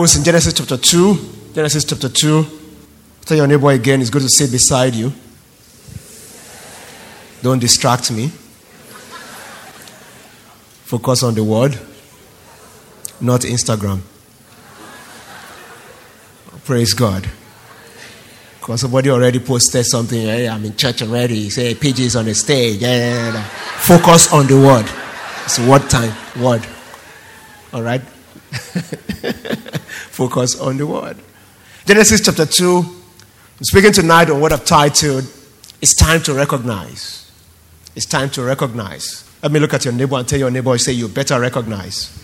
[0.00, 1.52] Bibles in Genesis chapter 2.
[1.52, 2.46] Genesis chapter 2.
[3.26, 5.12] Tell your neighbor again, it's good to sit beside you.
[7.42, 8.28] Don't distract me.
[10.88, 11.78] Focus on the word,
[13.20, 14.00] not Instagram.
[16.64, 17.28] Praise God.
[18.58, 21.50] Because somebody already posted something, hey, I'm in church already.
[21.50, 22.80] Say, PG is on the stage.
[22.80, 23.42] Yeah, yeah, yeah.
[23.42, 24.86] Focus on the word.
[25.44, 26.14] It's word time.
[26.42, 26.66] Word.
[27.74, 28.00] All right?
[30.10, 31.16] Focus on the word.
[31.86, 32.78] Genesis chapter 2.
[32.78, 35.24] I'm speaking tonight on what I've titled,
[35.80, 37.20] It's Time to Recognize.
[37.96, 39.28] It's time to recognize.
[39.42, 42.16] Let me look at your neighbor and tell your neighbor, say, You better recognize.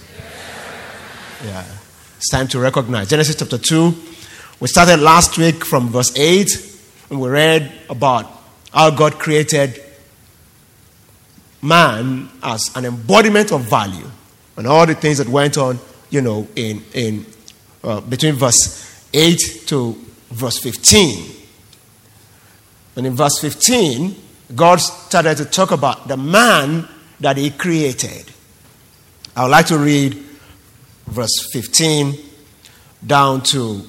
[1.45, 1.65] Yeah.
[2.19, 3.11] It's time to recognize.
[3.11, 3.95] Genesis chapter 2.
[4.61, 6.49] We started last week from verse 8,
[7.11, 8.31] and we read about
[8.73, 9.83] how God created
[11.61, 14.09] man as an embodiment of value
[14.57, 15.79] and all the things that went on,
[16.11, 17.27] you know, in, in
[17.83, 19.93] uh, between verse 8 to
[20.31, 21.35] verse 15.
[22.97, 24.17] And in verse 15,
[24.55, 26.89] God started to talk about the man
[27.21, 28.31] that He created.
[29.35, 30.15] I would like to read
[31.07, 32.15] verse 15
[33.07, 33.83] down to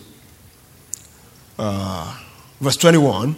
[1.58, 2.20] uh,
[2.60, 3.36] verse 21,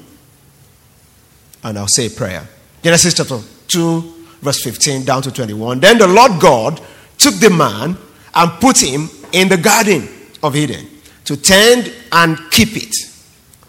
[1.64, 2.47] and I'll say a prayer.
[2.81, 4.02] Genesis chapter 2,
[4.41, 5.80] verse 15 down to 21.
[5.80, 6.81] Then the Lord God
[7.17, 7.97] took the man
[8.33, 10.08] and put him in the garden
[10.44, 10.88] of Eden
[11.25, 12.95] to tend and keep it.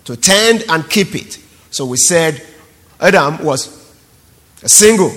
[0.05, 1.39] To tend and keep it.
[1.71, 2.43] So we said
[3.01, 3.95] Adam was
[4.63, 5.13] a single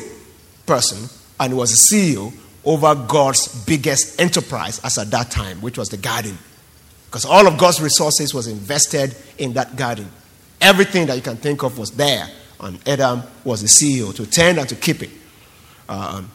[0.65, 1.09] person
[1.39, 2.33] and was a CEO
[2.65, 6.37] over God's biggest enterprise as at that time, which was the garden.
[7.05, 10.09] Because all of God's resources was invested in that garden.
[10.61, 12.27] Everything that you can think of was there,
[12.59, 15.09] and Adam was the CEO to tend and to keep it.
[15.89, 16.31] Um,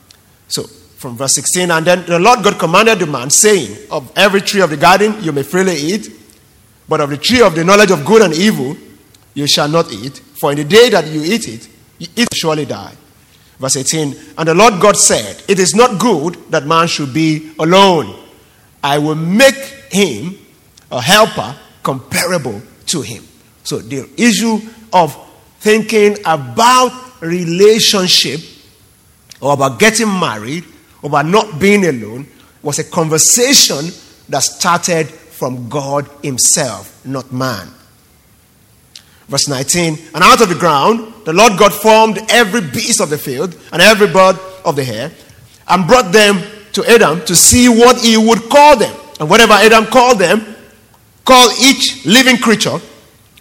[0.49, 0.65] so
[0.99, 4.61] from verse 16, and then the Lord God commanded the man, saying, Of every tree
[4.61, 6.11] of the garden you may freely eat,
[6.89, 8.77] but of the tree of the knowledge of good and evil
[9.33, 12.65] you shall not eat, for in the day that you eat it, you it surely
[12.67, 12.95] die.
[13.61, 17.53] Verse 18, and the Lord God said, It is not good that man should be
[17.61, 18.19] alone.
[18.83, 19.55] I will make
[19.91, 20.37] him
[20.91, 23.25] a helper comparable to him.
[23.63, 24.59] So the issue
[24.93, 25.17] of
[25.61, 28.41] thinking about relationship
[29.41, 30.65] or about getting married
[31.03, 32.27] about not being alone
[32.63, 33.87] was a conversation
[34.29, 37.69] that started from God Himself, not man.
[39.29, 43.19] Verse 19, and out of the ground the Lord God formed every beast of the
[43.19, 45.13] field and every bird of the air
[45.69, 46.43] and brought them
[46.73, 48.95] to Adam to see what he would call them.
[49.21, 50.41] And whatever Adam called them,
[51.27, 52.79] call each living creature,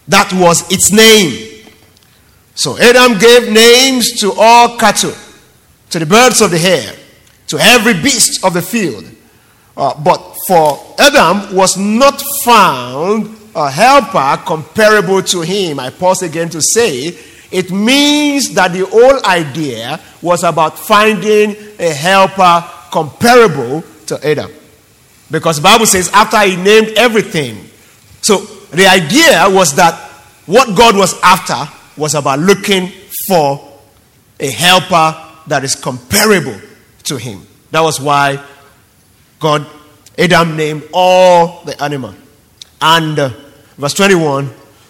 [0.09, 1.66] that was its name.
[2.56, 5.13] So Adam gave names to all cattle,
[5.91, 6.94] to the birds of the air,
[7.47, 9.06] to every beast of the field.
[9.75, 15.80] Uh, but for Adam was not found a helper comparable to him.
[15.80, 17.18] I pause again to say
[17.52, 24.52] it means that the whole idea was about finding a helper comparable to Adam.
[25.29, 27.69] Because Bible says after he named everything.
[28.22, 28.38] So
[28.72, 29.94] the idea was that
[30.46, 32.91] what God was after was about looking
[33.28, 33.79] for
[34.40, 35.16] a helper
[35.47, 36.59] that is comparable
[37.07, 37.45] to him.
[37.72, 38.44] That was why
[39.40, 39.66] God,
[40.18, 42.13] Adam named all the animal.
[42.81, 43.29] And uh,
[43.78, 44.50] verse 21,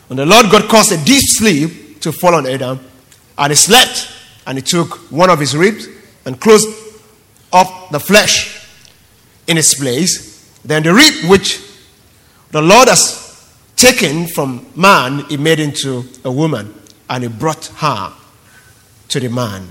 [0.09, 2.79] and the Lord God caused a deep sleep to fall on Adam,
[3.37, 4.11] and he slept,
[4.45, 5.87] and he took one of his ribs
[6.25, 6.67] and closed
[7.51, 8.67] up the flesh
[9.47, 10.59] in its place.
[10.63, 11.61] Then the rib which
[12.51, 13.27] the Lord has
[13.75, 16.73] taken from man, he made into a woman,
[17.09, 18.13] and he brought her
[19.09, 19.67] to the man.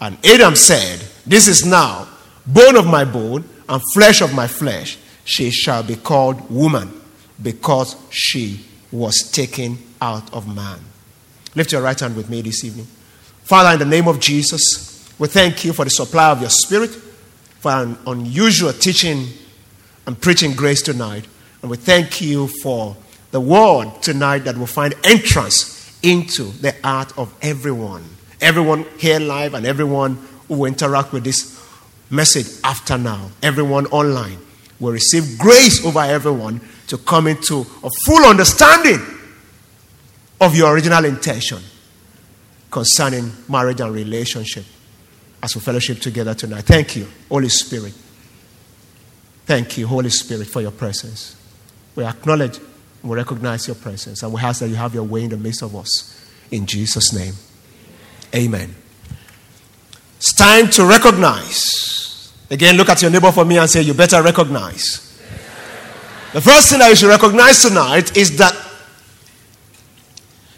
[0.00, 2.08] And Adam said, This is now
[2.46, 4.98] bone of my bone and flesh of my flesh.
[5.24, 6.90] She shall be called woman
[7.42, 10.78] because she was taken out of man.
[11.54, 12.86] Lift your right hand with me this evening.
[13.44, 16.90] Father, in the name of Jesus, we thank you for the supply of your spirit,
[16.90, 19.26] for an unusual teaching
[20.06, 21.26] and preaching grace tonight.
[21.60, 22.96] And we thank you for
[23.32, 28.04] the word tonight that will find entrance into the heart of everyone.
[28.40, 31.58] Everyone here live and everyone who interact with this
[32.10, 33.30] message after now.
[33.42, 34.38] Everyone online
[34.80, 39.00] will receive grace over everyone to come into a full understanding
[40.40, 41.58] of your original intention
[42.70, 44.64] concerning marriage and relationship
[45.42, 46.64] as we fellowship together tonight.
[46.64, 47.94] Thank you, Holy Spirit.
[49.46, 51.36] Thank you, Holy Spirit, for your presence.
[51.94, 52.58] We acknowledge,
[53.02, 55.62] we recognize your presence, and we ask that you have your way in the midst
[55.62, 56.14] of us.
[56.50, 57.34] In Jesus' name,
[58.34, 58.74] amen.
[60.18, 62.32] It's time to recognize.
[62.50, 65.04] Again, look at your neighbor for me and say, You better recognize.
[66.32, 68.54] The first thing that you should recognize tonight is that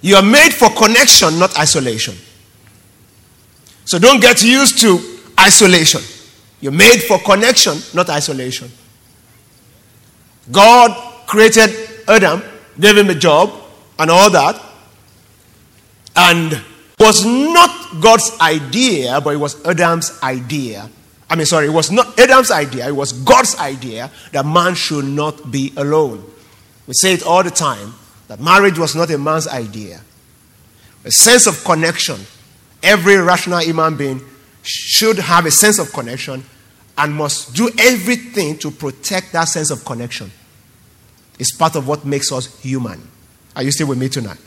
[0.00, 2.14] you are made for connection, not isolation.
[3.84, 4.98] So don't get used to
[5.38, 6.00] isolation.
[6.60, 8.70] You're made for connection, not isolation.
[10.50, 11.70] God created
[12.08, 12.42] Adam,
[12.78, 13.52] gave him a job,
[13.98, 14.60] and all that.
[16.16, 16.62] And
[17.00, 20.88] was not God's idea, but it was Adam's idea.
[21.30, 25.06] I mean, sorry, it was not Adam's idea, it was God's idea that man should
[25.06, 26.22] not be alone.
[26.86, 27.94] We say it all the time
[28.28, 30.02] that marriage was not a man's idea.
[31.04, 32.20] A sense of connection.
[32.82, 34.20] Every rational human being
[34.62, 36.44] should have a sense of connection
[36.98, 40.30] and must do everything to protect that sense of connection.
[41.38, 43.08] It's part of what makes us human.
[43.56, 44.38] Are you still with me tonight?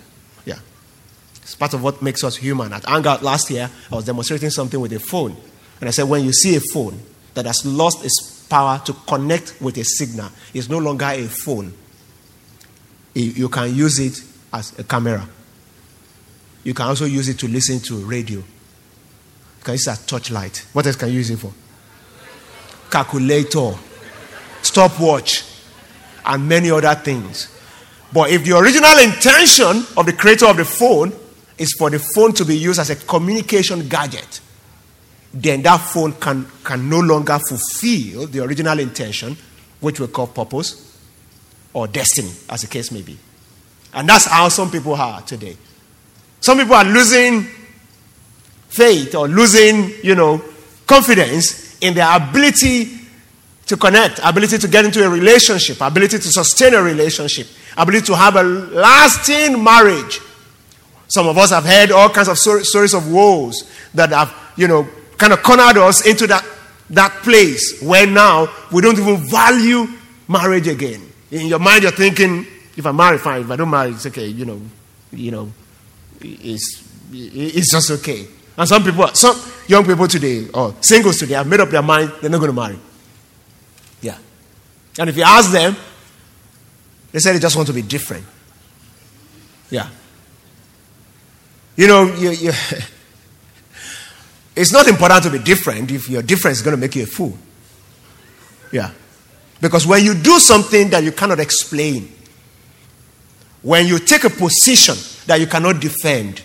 [1.53, 2.73] It's part of what makes us human.
[2.73, 5.37] At Hangout last year, I was demonstrating something with a phone.
[5.79, 6.99] And I said, when you see a phone
[7.35, 11.71] that has lost its power to connect with a signal, it's no longer a phone.
[13.13, 14.19] You can use it
[14.51, 15.29] as a camera.
[16.63, 18.39] You can also use it to listen to radio.
[18.39, 20.65] You can use it as torchlight.
[20.73, 21.53] What else can you use it for?
[22.89, 23.75] Calculator,
[24.63, 25.43] stopwatch,
[26.25, 27.55] and many other things.
[28.11, 31.19] But if the original intention of the creator of the phone
[31.57, 34.41] is for the phone to be used as a communication gadget,
[35.33, 39.35] then that phone can, can no longer fulfill the original intention,
[39.79, 40.99] which we call purpose
[41.73, 43.17] or destiny, as the case may be.
[43.93, 45.57] And that's how some people are today.
[46.39, 47.47] Some people are losing
[48.69, 50.43] faith or losing, you know,
[50.85, 52.99] confidence in their ability
[53.65, 57.47] to connect, ability to get into a relationship, ability to sustain a relationship,
[57.77, 60.19] ability to have a lasting marriage.
[61.13, 64.87] Some of us have heard all kinds of stories of woes that have, you know,
[65.15, 66.43] kind of cornered us into that,
[66.89, 69.85] that place where now we don't even value
[70.27, 71.07] marriage again.
[71.29, 73.41] In your mind, you're thinking, if I marry, fine.
[73.41, 74.25] If I don't marry, it's okay.
[74.25, 74.61] You know,
[75.11, 75.51] you know,
[76.19, 78.25] it's, it's just okay.
[78.57, 82.11] And some people, some young people today, or singles today, have made up their mind
[82.21, 82.79] they're not going to marry.
[84.01, 84.17] Yeah.
[84.97, 85.75] And if you ask them,
[87.11, 88.25] they say they just want to be different.
[89.69, 89.89] Yeah.
[91.75, 92.51] You know, you, you
[94.55, 97.07] it's not important to be different if your difference is going to make you a
[97.07, 97.37] fool.
[98.71, 98.91] Yeah.
[99.61, 102.11] Because when you do something that you cannot explain,
[103.61, 106.41] when you take a position that you cannot defend,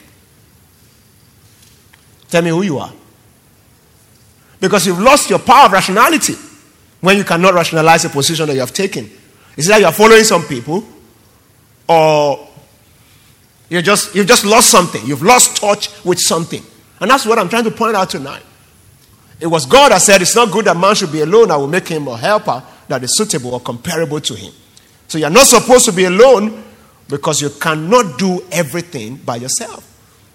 [2.29, 2.93] tell me who you are.
[4.61, 6.35] Because you've lost your power of rationality
[7.01, 9.11] when you cannot rationalize a position that you have taken.
[9.57, 10.85] Is it that you are following some people
[11.89, 12.48] or
[13.69, 15.05] you just, you've just lost something?
[15.07, 16.63] You've lost touch with something.
[17.01, 18.43] And that's what I'm trying to point out tonight.
[19.41, 21.51] It was God that said, It's not good that man should be alone.
[21.51, 24.53] I will make him a helper that is suitable or comparable to him.
[25.07, 26.65] So you're not supposed to be alone
[27.09, 29.85] because you cannot do everything by yourself.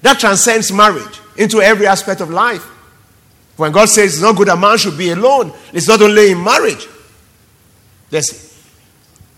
[0.02, 2.64] That transcends marriage into every aspect of life.
[3.58, 6.44] When God says it's not good that man should be alone, it's not only in
[6.44, 6.88] marriage.
[8.10, 8.58] There's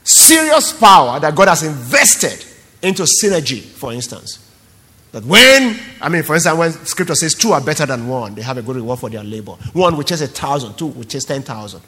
[0.04, 2.45] serious power that God has invested
[2.86, 4.40] into synergy, for instance.
[5.12, 8.42] That when, I mean, for instance, when scripture says two are better than one, they
[8.42, 9.54] have a good reward for their labor.
[9.74, 11.82] One which is a thousand, two which is ten thousand.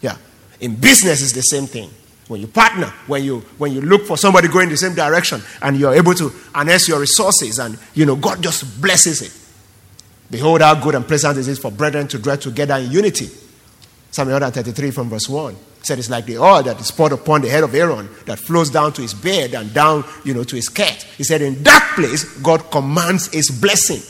[0.00, 0.16] Yeah.
[0.60, 1.90] In business, it's the same thing.
[2.28, 5.76] When you partner, when you when you look for somebody going the same direction and
[5.78, 9.32] you're able to harness your resources and you know God just blesses it.
[10.30, 13.28] Behold how good and pleasant it is for brethren to dwell together in unity.
[14.10, 15.56] Psalm 133 from verse 1
[15.86, 18.70] said it's like the oil that is poured upon the head of Aaron that flows
[18.70, 21.06] down to his beard and down, you know, to his skirt.
[21.16, 24.00] He said, in that place, God commands his blessing.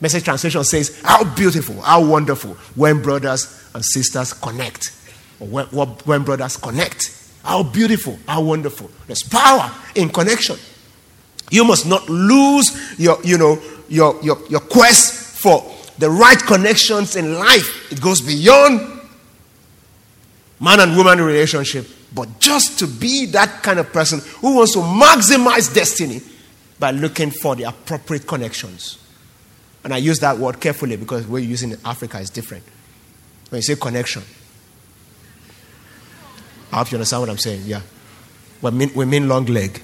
[0.00, 4.92] Message translation says, How beautiful, how wonderful when brothers and sisters connect.
[5.40, 7.14] Or when, when brothers connect.
[7.42, 8.90] How beautiful, how wonderful.
[9.06, 10.56] There's power in connection.
[11.50, 17.16] You must not lose your, you know, your, your, your quest for the right connections
[17.16, 17.90] in life.
[17.90, 18.97] It goes beyond
[20.60, 24.80] man and woman relationship, but just to be that kind of person who wants to
[24.80, 26.20] maximize destiny
[26.78, 28.98] by looking for the appropriate connections.
[29.84, 32.64] And I use that word carefully because we're using in Africa is different.
[33.50, 34.22] When you say connection,
[36.72, 37.62] I hope you understand what I'm saying.
[37.64, 37.80] Yeah.
[38.60, 39.80] We mean, we mean long leg.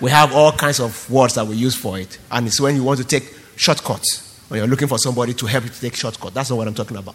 [0.00, 2.18] We have all kinds of words that we use for it.
[2.30, 5.64] And it's when you want to take shortcuts, when you're looking for somebody to help
[5.64, 6.34] you to take shortcuts.
[6.34, 7.14] That's not what I'm talking about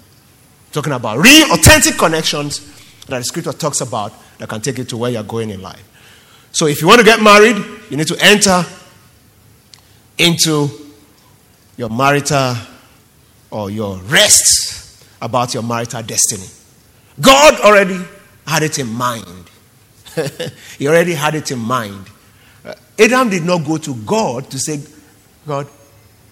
[0.72, 2.60] talking about real, authentic connections
[3.06, 5.84] that the scripture talks about that can take you to where you're going in life.
[6.52, 7.58] So if you want to get married,
[7.90, 8.64] you need to enter
[10.18, 10.70] into
[11.78, 12.56] your marital
[13.52, 16.48] or your rest about your marital destiny.
[17.20, 18.00] God already
[18.46, 19.50] had it in mind.
[20.78, 22.08] he already had it in mind.
[22.66, 24.82] Uh, Adam did not go to God to say,
[25.46, 25.68] God,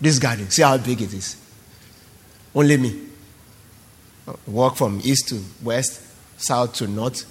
[0.01, 1.37] this garden, see how big it is.
[2.53, 3.04] Only me.
[4.47, 6.01] Walk from east to west,
[6.37, 7.25] south to north.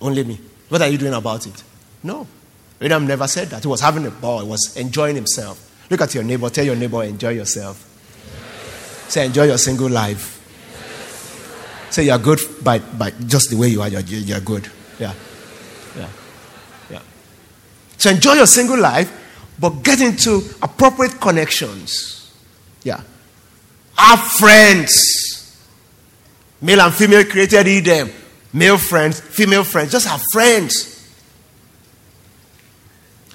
[0.00, 0.40] Only me.
[0.68, 1.62] What are you doing about it?
[2.02, 2.26] No.
[2.80, 3.62] Adam never said that.
[3.62, 5.70] He was having a ball, he was enjoying himself.
[5.90, 7.88] Look at your neighbor, tell your neighbor, enjoy yourself.
[9.08, 10.38] Say, enjoy your single life.
[11.90, 14.70] Say, you're good by, by just the way you are, you're, you're good.
[14.98, 15.12] Yeah.
[15.96, 16.08] Yeah.
[16.90, 17.02] Yeah.
[17.98, 19.12] So enjoy your single life,
[19.60, 22.32] but get into appropriate connections.
[22.82, 23.02] Yeah.
[23.96, 25.31] Have friends.
[26.62, 28.10] Male and female created Eden.
[28.52, 29.90] Male friends, female friends.
[29.90, 30.88] Just have friends.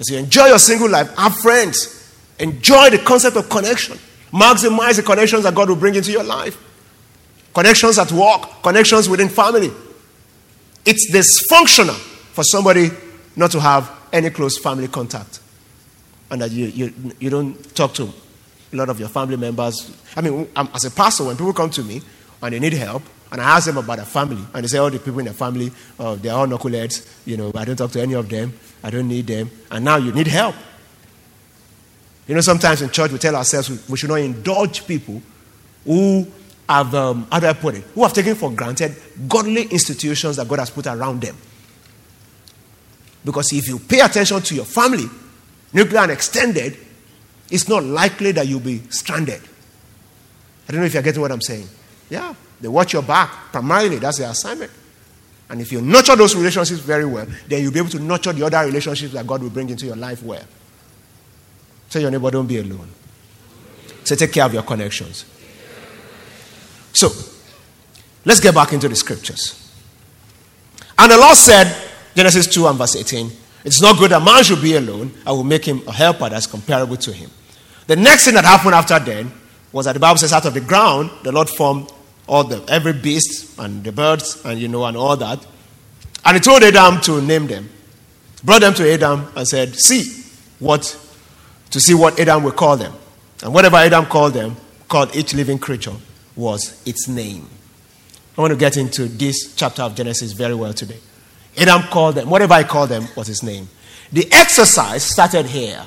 [0.00, 1.94] As you enjoy your single life, have friends.
[2.38, 3.98] Enjoy the concept of connection.
[4.32, 6.56] Maximize the connections that God will bring into your life.
[7.52, 9.70] Connections at work, connections within family.
[10.84, 11.96] It's dysfunctional
[12.32, 12.90] for somebody
[13.36, 15.40] not to have any close family contact.
[16.30, 18.04] And that you, you, you don't talk to
[18.72, 19.90] a lot of your family members.
[20.14, 22.02] I mean, as a pastor, when people come to me
[22.40, 24.90] and they need help, and I ask them about their family, and they say, all
[24.90, 27.26] the people in their family, oh, they're all knuckleheads.
[27.26, 28.54] You know, I don't talk to any of them.
[28.82, 29.50] I don't need them.
[29.70, 30.54] And now you need help.
[32.26, 35.22] You know, sometimes in church we tell ourselves we, we should not indulge people
[35.84, 36.26] who
[36.68, 38.94] have, um, how do I put it, who have taken for granted
[39.26, 41.36] godly institutions that God has put around them.
[43.24, 45.06] Because if you pay attention to your family,
[45.72, 46.76] nuclear and extended,
[47.50, 49.40] it's not likely that you'll be stranded.
[50.68, 51.66] I don't know if you're getting what I'm saying.
[52.10, 53.30] Yeah, they watch your back.
[53.52, 54.70] Primarily, that's their assignment.
[55.50, 58.44] And if you nurture those relationships very well, then you'll be able to nurture the
[58.44, 60.44] other relationships that God will bring into your life well.
[61.88, 62.88] Tell your neighbor, don't be alone.
[64.04, 65.24] So take care of your connections.
[66.92, 67.08] So,
[68.24, 69.72] let's get back into the scriptures.
[70.98, 71.74] And the Lord said,
[72.14, 73.30] Genesis 2 and verse 18,
[73.64, 75.12] it's not good that man should be alone.
[75.24, 77.30] I will make him a helper that's comparable to him.
[77.86, 79.30] The next thing that happened after then
[79.72, 81.90] was that the Bible says, out of the ground, the Lord formed
[82.28, 85.44] all the every beast and the birds and you know and all that.
[86.24, 87.68] And he told Adam to name them.
[88.44, 90.24] Brought them to Adam and said, See
[90.58, 90.96] what
[91.70, 92.92] to see what Adam will call them.
[93.42, 94.56] And whatever Adam called them,
[94.88, 95.94] called each living creature,
[96.36, 97.48] was its name.
[98.36, 100.98] I want to get into this chapter of Genesis very well today.
[101.56, 103.68] Adam called them, whatever I called them was his name.
[104.12, 105.82] The exercise started here.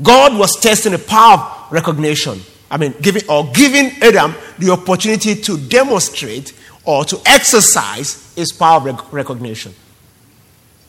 [0.00, 2.40] God was testing the power of recognition.
[2.70, 6.52] I mean, giving or giving Adam the opportunity to demonstrate
[6.84, 9.74] or to exercise his power of recognition.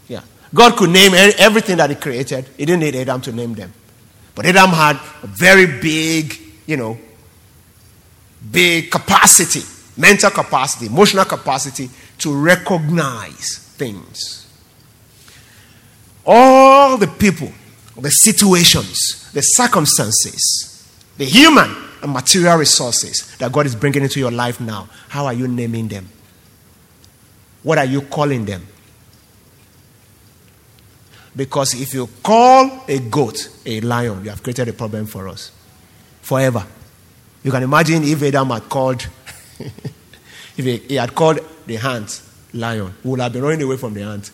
[0.08, 0.22] Yeah.
[0.54, 2.46] God could name everything that he created.
[2.58, 3.74] He didn't need Adam to name them.
[4.36, 6.98] But Adam had a very big, you know,
[8.52, 9.62] big capacity,
[9.98, 14.48] mental capacity, emotional capacity to recognize things.
[16.26, 17.52] All the people,
[17.98, 24.60] the situations, the circumstances, the human material resources that God is bringing into your life
[24.60, 26.08] now, how are you naming them?
[27.64, 28.66] What are you calling them?
[31.36, 35.52] Because if you call a goat a lion, you have created a problem for us
[36.22, 36.66] forever.
[37.44, 39.08] You can imagine if Adam had called,
[40.58, 42.22] if he, had called the ant
[42.54, 44.32] lion, we would have been running away from the ant.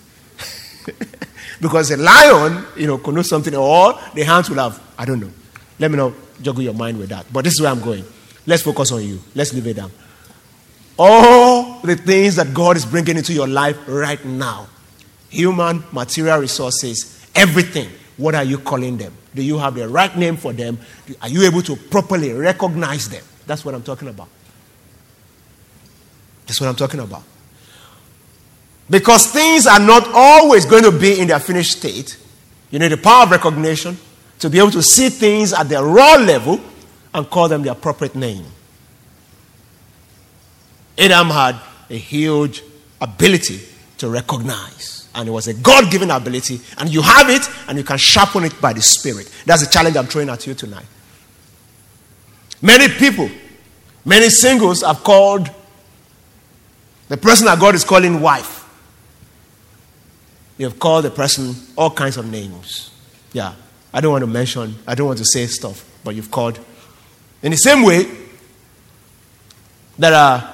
[1.62, 5.20] because the lion, you know, could know something, or the ant would have, I don't
[5.20, 5.32] know.
[5.80, 7.26] Let me not juggle your mind with that.
[7.32, 8.06] But this is where I'm going.
[8.46, 9.20] Let's focus on you.
[9.34, 9.92] Let's leave it down.
[10.98, 14.68] All the things that God is bringing into your life right now
[15.36, 17.90] human, material resources, everything.
[18.18, 19.14] What are you calling them?
[19.34, 20.80] Do you have the right name for them?
[21.22, 23.24] Are you able to properly recognize them?
[23.46, 24.30] That's what I'm talking about.
[26.46, 27.24] That's what I'm talking about.
[28.90, 32.18] Because things are not always going to be in their finished state.
[32.72, 33.98] You need the power of recognition
[34.40, 36.60] to be able to see things at their raw level
[37.14, 38.46] and call them the appropriate name.
[40.98, 41.56] Adam had
[41.90, 42.64] a huge
[43.02, 43.62] ability
[43.98, 47.84] to recognize and it was a God given ability, and you have it, and you
[47.84, 49.32] can sharpen it by the Spirit.
[49.46, 50.86] That's the challenge I'm throwing at you tonight.
[52.62, 53.30] Many people,
[54.04, 55.50] many singles have called
[57.08, 58.64] the person that God is calling wife.
[60.58, 62.92] You have called the person all kinds of names.
[63.32, 63.56] Yeah,
[63.96, 66.60] I don't want to mention, I don't want to say stuff, but you've called.
[67.42, 68.06] In the same way,
[69.98, 70.54] there are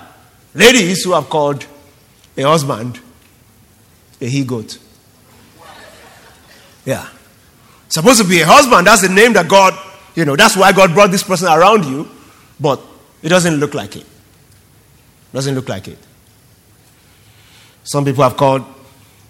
[0.53, 1.65] ladies who have called
[2.37, 2.99] a husband
[4.21, 4.77] a he goat.
[6.85, 7.07] Yeah.
[7.89, 8.85] Supposed to be a husband.
[8.85, 9.73] That's the name that God,
[10.13, 12.07] you know, that's why God brought this person around you.
[12.59, 12.79] But
[13.23, 14.05] it doesn't look like it.
[15.33, 15.97] Doesn't look like it.
[17.85, 18.63] Some people have called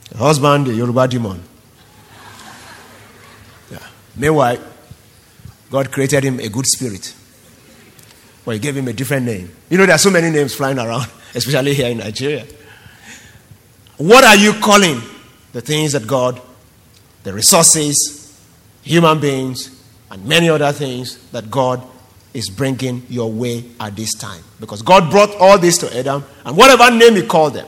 [0.09, 1.41] The husband, the Yoruba demon.
[4.15, 4.59] Meanwhile,
[5.69, 7.15] God created him a good spirit.
[8.43, 9.51] But he gave him a different name.
[9.69, 12.45] You know, there are so many names flying around, especially here in Nigeria.
[13.97, 14.99] What are you calling
[15.53, 16.41] the things that God,
[17.23, 18.39] the resources,
[18.81, 21.81] human beings, and many other things that God
[22.33, 24.43] is bringing your way at this time?
[24.59, 27.67] Because God brought all this to Adam, and whatever name He called them,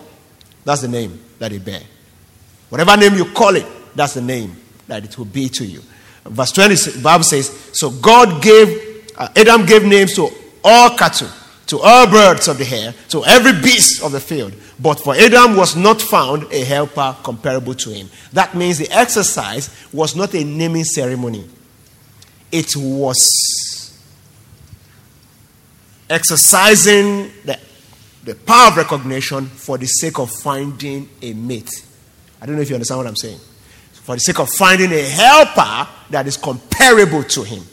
[0.65, 1.81] that's the name that He bear.
[2.69, 4.57] Whatever name you call it, that's the name
[4.87, 5.81] that it will be to you.
[6.25, 10.29] Verse 20, Bible says, So God gave, uh, Adam gave names to
[10.63, 11.27] all cattle,
[11.67, 14.53] to all birds of the air, to every beast of the field.
[14.79, 18.09] But for Adam was not found a helper comparable to him.
[18.31, 21.47] That means the exercise was not a naming ceremony,
[22.51, 23.27] it was
[26.09, 27.59] exercising the,
[28.23, 31.71] the power of recognition for the sake of finding a mate.
[32.41, 33.39] I don't know if you understand what I'm saying.
[34.03, 37.63] For the sake of finding a helper that is comparable to him.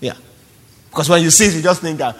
[0.00, 0.14] Yeah.
[0.90, 2.16] Because when you see it, you just think that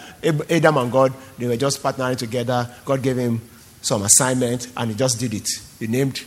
[0.50, 2.72] Adam and God, they were just partnering together.
[2.84, 3.40] God gave him
[3.82, 5.48] some assignment and he just did it.
[5.78, 6.24] He named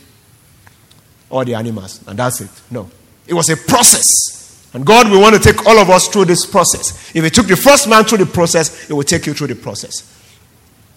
[1.30, 2.50] all the animals and that's it.
[2.70, 2.90] No.
[3.26, 4.68] It was a process.
[4.74, 7.14] And God will want to take all of us through this process.
[7.14, 9.54] If He took the first man through the process, He will take you through the
[9.54, 10.08] process.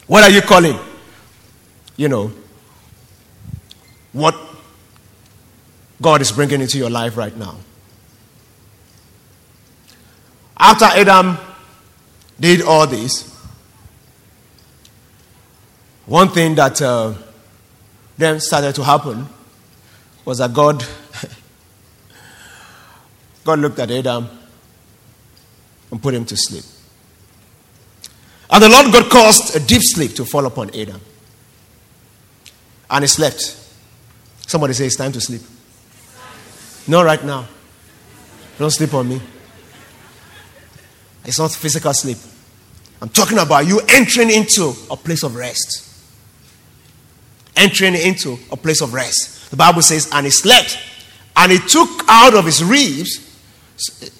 [0.07, 0.77] What are you calling?
[1.97, 2.31] You know,
[4.13, 4.35] what
[6.01, 7.57] God is bringing into your life right now.
[10.57, 11.37] After Adam
[12.39, 13.31] did all this,
[16.05, 17.13] one thing that uh,
[18.17, 19.27] then started to happen
[20.23, 20.83] was that God,
[23.43, 24.27] God looked at Adam
[25.91, 26.63] and put him to sleep.
[28.49, 31.01] And the Lord God caused a deep sleep to fall upon Adam.
[32.89, 33.57] And he slept.
[34.47, 35.41] Somebody say it's time to sleep.
[36.87, 37.47] Not right now.
[38.57, 39.21] Don't sleep on me.
[41.25, 42.17] It's not physical sleep.
[43.01, 45.81] I'm talking about you entering into a place of rest.
[47.55, 49.49] Entering into a place of rest.
[49.49, 50.77] The Bible says, and he slept,
[51.35, 53.21] and he took out of his ribs.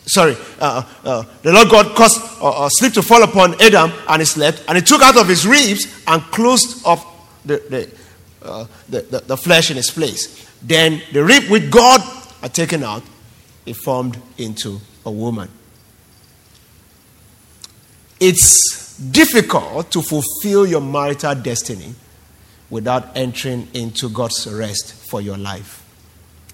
[0.06, 4.21] Sorry, uh, uh, the Lord God caused uh, uh, sleep to fall upon Adam, and
[4.21, 6.99] he slept, and he took out of his ribs and closed up
[7.45, 10.49] the, the, uh, the, the, the flesh in its place.
[10.62, 12.01] Then the rib which God
[12.41, 13.04] had taken out,
[13.65, 15.50] he formed into a woman.
[18.19, 21.93] It's difficult to fulfill your marital destiny
[22.69, 25.84] without entering into God's rest for your life.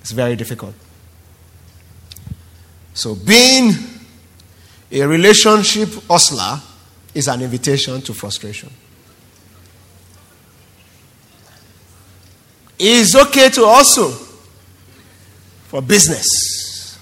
[0.01, 0.73] It's very difficult.
[2.93, 3.73] So, being
[4.91, 6.61] a relationship hustler
[7.13, 8.69] is an invitation to frustration.
[12.77, 14.30] It's okay to also
[15.71, 16.99] for business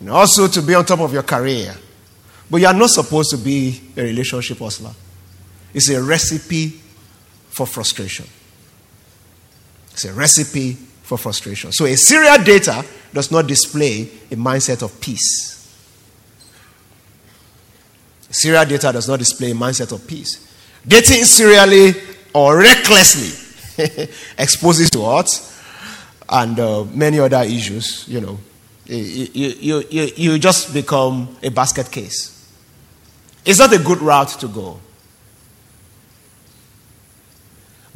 [0.00, 1.76] and also to be on top of your career
[2.50, 4.92] but you are not supposed to be a relationship hustler.
[5.72, 6.80] It's a recipe
[7.50, 8.26] for frustration.
[9.92, 11.70] It's a recipe for frustration.
[11.70, 15.56] So a serial data does not display a mindset of peace.
[18.30, 20.48] Serial data does not display a mindset of peace.
[20.86, 21.92] Dating serially
[22.32, 25.49] or recklessly exposes to odds
[26.30, 28.38] and uh, many other issues, you know.
[28.86, 32.36] You, you, you, you just become a basket case.
[33.44, 34.80] It's not a good route to go.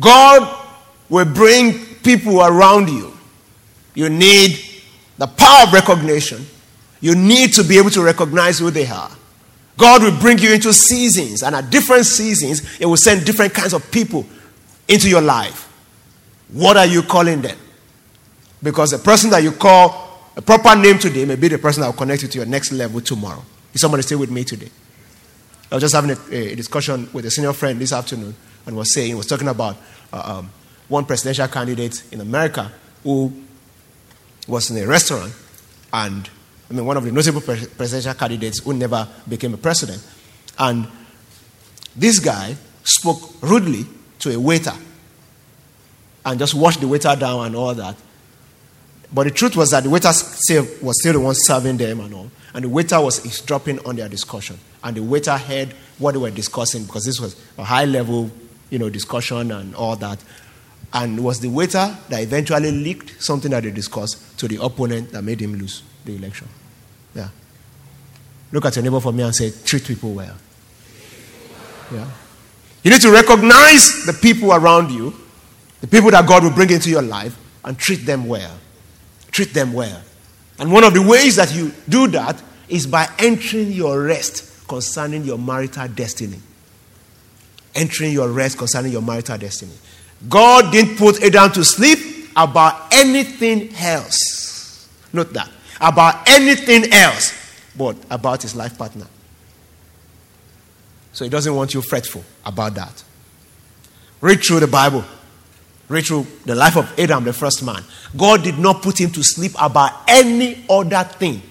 [0.00, 0.66] God
[1.08, 3.16] will bring people around you.
[3.94, 4.58] You need
[5.18, 6.44] the power of recognition.
[7.00, 9.10] You need to be able to recognize who they are.
[9.76, 13.72] God will bring you into seasons, and at different seasons, it will send different kinds
[13.72, 14.24] of people
[14.88, 15.70] into your life.
[16.48, 17.58] What are you calling them?
[18.64, 21.86] Because the person that you call a proper name today may be the person that
[21.88, 23.44] will connect you to your next level tomorrow.
[23.74, 24.70] Is somebody still with me today?
[25.70, 28.34] I was just having a, a discussion with a senior friend this afternoon
[28.66, 29.76] and was saying, was talking about
[30.12, 30.50] uh, um,
[30.88, 32.72] one presidential candidate in America
[33.02, 33.32] who
[34.48, 35.32] was in a restaurant
[35.92, 36.30] and
[36.70, 40.04] I mean, one of the notable presidential candidates who never became a president.
[40.58, 40.88] And
[41.94, 43.84] this guy spoke rudely
[44.20, 44.72] to a waiter
[46.24, 47.96] and just washed the waiter down and all that.
[49.14, 52.30] But the truth was that the waiter was still the one serving them and all.
[52.52, 56.30] And the waiter was eavesdropping on their discussion and the waiter heard what they were
[56.30, 58.30] discussing because this was a high level,
[58.68, 60.22] you know, discussion and all that.
[60.92, 65.10] And it was the waiter that eventually leaked something that they discussed to the opponent
[65.12, 66.48] that made him lose the election.
[67.14, 67.28] Yeah.
[68.52, 70.36] Look at your neighbor for me and say, treat people well.
[71.90, 72.08] Yeah.
[72.82, 75.14] You need to recognize the people around you,
[75.80, 78.58] The people that God will bring into your life and treat them well.
[79.34, 80.00] Treat them well.
[80.60, 85.24] And one of the ways that you do that is by entering your rest concerning
[85.24, 86.38] your marital destiny.
[87.74, 89.72] Entering your rest concerning your marital destiny.
[90.28, 94.88] God didn't put Adam to sleep about anything else.
[95.12, 95.50] Note that.
[95.80, 97.32] About anything else
[97.76, 99.08] but about his life partner.
[101.12, 103.02] So he doesn't want you fretful about that.
[104.20, 105.04] Read through the Bible.
[105.88, 107.82] Read through the life of Adam, the first man.
[108.16, 111.42] God did not put him to sleep about any other thing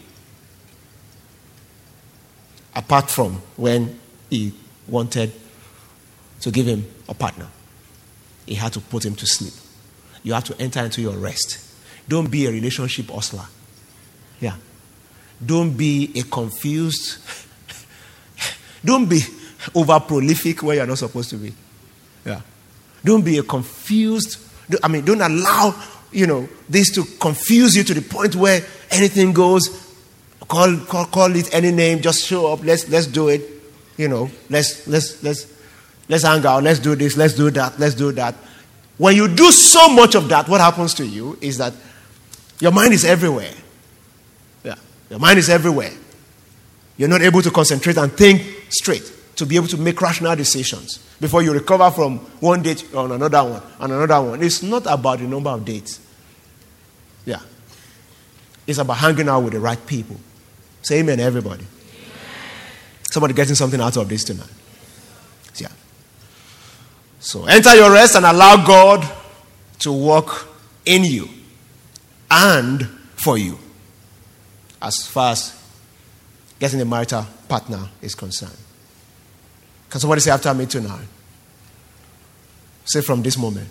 [2.75, 4.53] apart from when he
[4.87, 5.31] wanted
[6.41, 7.47] to give him a partner.
[8.45, 9.53] He had to put him to sleep.
[10.23, 11.59] You have to enter into your rest.
[12.07, 13.45] Don't be a relationship hustler.
[14.39, 14.55] Yeah.
[15.45, 17.19] Don't be a confused.
[18.85, 19.21] Don't be
[19.73, 21.53] over prolific where you're not supposed to be.
[22.25, 22.41] Yeah.
[23.03, 24.37] Don't be a confused.
[24.81, 25.75] I mean, don't allow,
[26.11, 28.61] you know, this to confuse you to the point where
[28.91, 29.81] anything goes.
[30.47, 33.41] Call, call, call it any name, just show up, let's, let's do it.
[33.97, 35.51] You know, let's, let's, let's,
[36.09, 38.35] let's hang out, let's do this, let's do that, let's do that.
[38.97, 41.73] When you do so much of that, what happens to you is that
[42.59, 43.53] your mind is everywhere.
[44.63, 44.75] Yeah,
[45.09, 45.91] your mind is everywhere.
[46.97, 50.99] You're not able to concentrate and think straight to be able to make rational decisions
[51.19, 54.43] before you recover from one date on another one and another one.
[54.43, 55.99] It's not about the number of dates.
[57.25, 57.39] Yeah.
[58.67, 60.17] It's about hanging out with the right people.
[60.81, 61.63] Say amen, everybody.
[61.63, 62.11] Amen.
[63.09, 64.49] Somebody getting something out of this tonight.
[65.57, 65.69] Yeah.
[67.19, 69.09] So enter your rest and allow God
[69.79, 70.47] to work
[70.85, 71.29] in you
[72.29, 73.57] and for you
[74.81, 75.59] as far as
[76.59, 78.57] getting a marital partner is concerned.
[79.93, 81.05] Can somebody say after me tonight?
[82.83, 83.69] Say from this moment.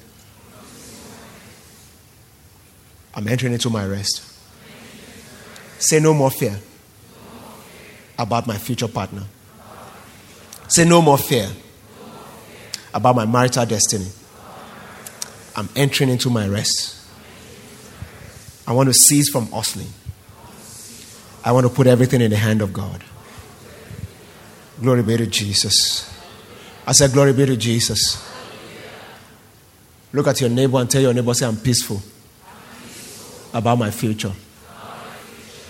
[3.13, 4.23] I'm entering into my rest.
[5.81, 6.61] Say no more fear
[8.17, 9.25] about my future partner.
[10.69, 11.49] Say no more fear
[12.95, 14.07] about my marital destiny.
[15.57, 17.05] I'm entering into my rest.
[18.65, 19.89] I want to cease from hustling.
[21.45, 23.03] I want to put everything in the hand of God.
[24.81, 26.12] Glory be to Jesus.
[26.87, 28.29] I said, Glory be to Jesus.
[30.13, 32.03] Look at your neighbor and tell your neighbor, say, I'm peaceful
[33.55, 34.33] about my future.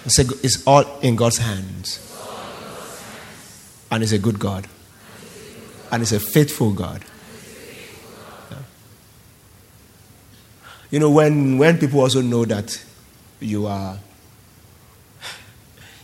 [0.04, 2.08] I say, it's all in God's hands.
[3.90, 4.66] And He's a good God.
[5.92, 7.04] And He's a faithful God.
[10.90, 12.84] You know, when, when people also know that
[13.40, 13.98] you are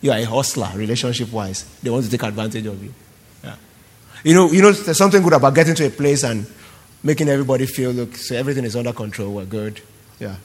[0.00, 2.94] you are a hustler relationship wise, they want to take advantage of you.
[4.24, 6.46] You know, you know, there's something good about getting to a place and
[7.02, 9.34] making everybody feel, look, so everything is under control.
[9.34, 9.80] We're good.
[10.18, 10.36] Yeah.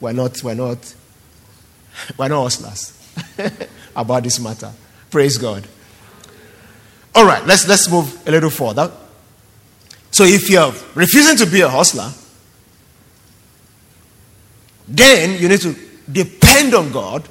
[0.00, 0.94] We're not, we're not,
[2.18, 3.00] we're not hustlers
[3.96, 4.72] about this matter.
[5.10, 5.66] Praise God.
[7.14, 8.90] All right, let's, let's move a little further.
[10.10, 12.10] So if you're refusing to be a hustler,
[14.88, 15.74] then you need to
[16.10, 17.28] depend on God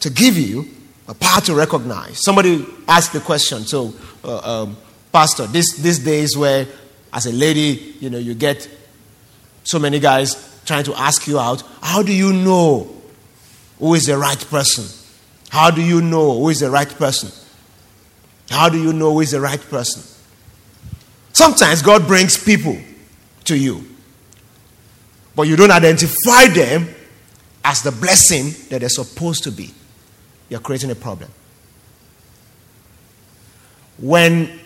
[0.00, 0.68] to give you
[1.08, 2.22] a power to recognize.
[2.22, 4.76] Somebody asked the question, so, uh, um,
[5.12, 6.66] Pastor, this, these days where,
[7.12, 8.68] as a lady, you know, you get
[9.64, 13.02] so many guys trying to ask you out, how do you know
[13.78, 14.84] who is the right person?
[15.50, 17.30] How do you know who is the right person?
[18.48, 20.02] How do you know who is the right person?
[21.32, 22.78] Sometimes God brings people
[23.44, 23.84] to you,
[25.34, 26.88] but you don't identify them
[27.64, 29.72] as the blessing that they're supposed to be
[30.48, 31.30] you're creating a problem.
[33.98, 34.58] When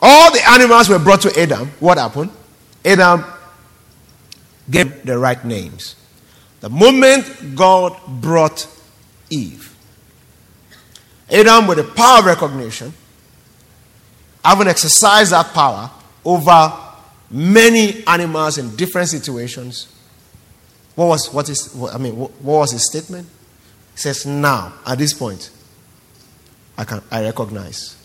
[0.00, 2.30] all the animals were brought to Adam, what happened?
[2.84, 3.24] Adam
[4.70, 5.96] gave the right names.
[6.60, 8.66] The moment God brought
[9.30, 9.76] Eve,
[11.30, 12.92] Adam, with the power of recognition,
[14.44, 15.90] having exercised that power
[16.24, 16.72] over
[17.30, 19.94] many animals in different situations,
[20.94, 22.16] what was what is I mean?
[22.16, 23.28] What was his statement?
[23.98, 25.50] Says, Now, at this point,
[26.76, 27.96] I, can, I recognize.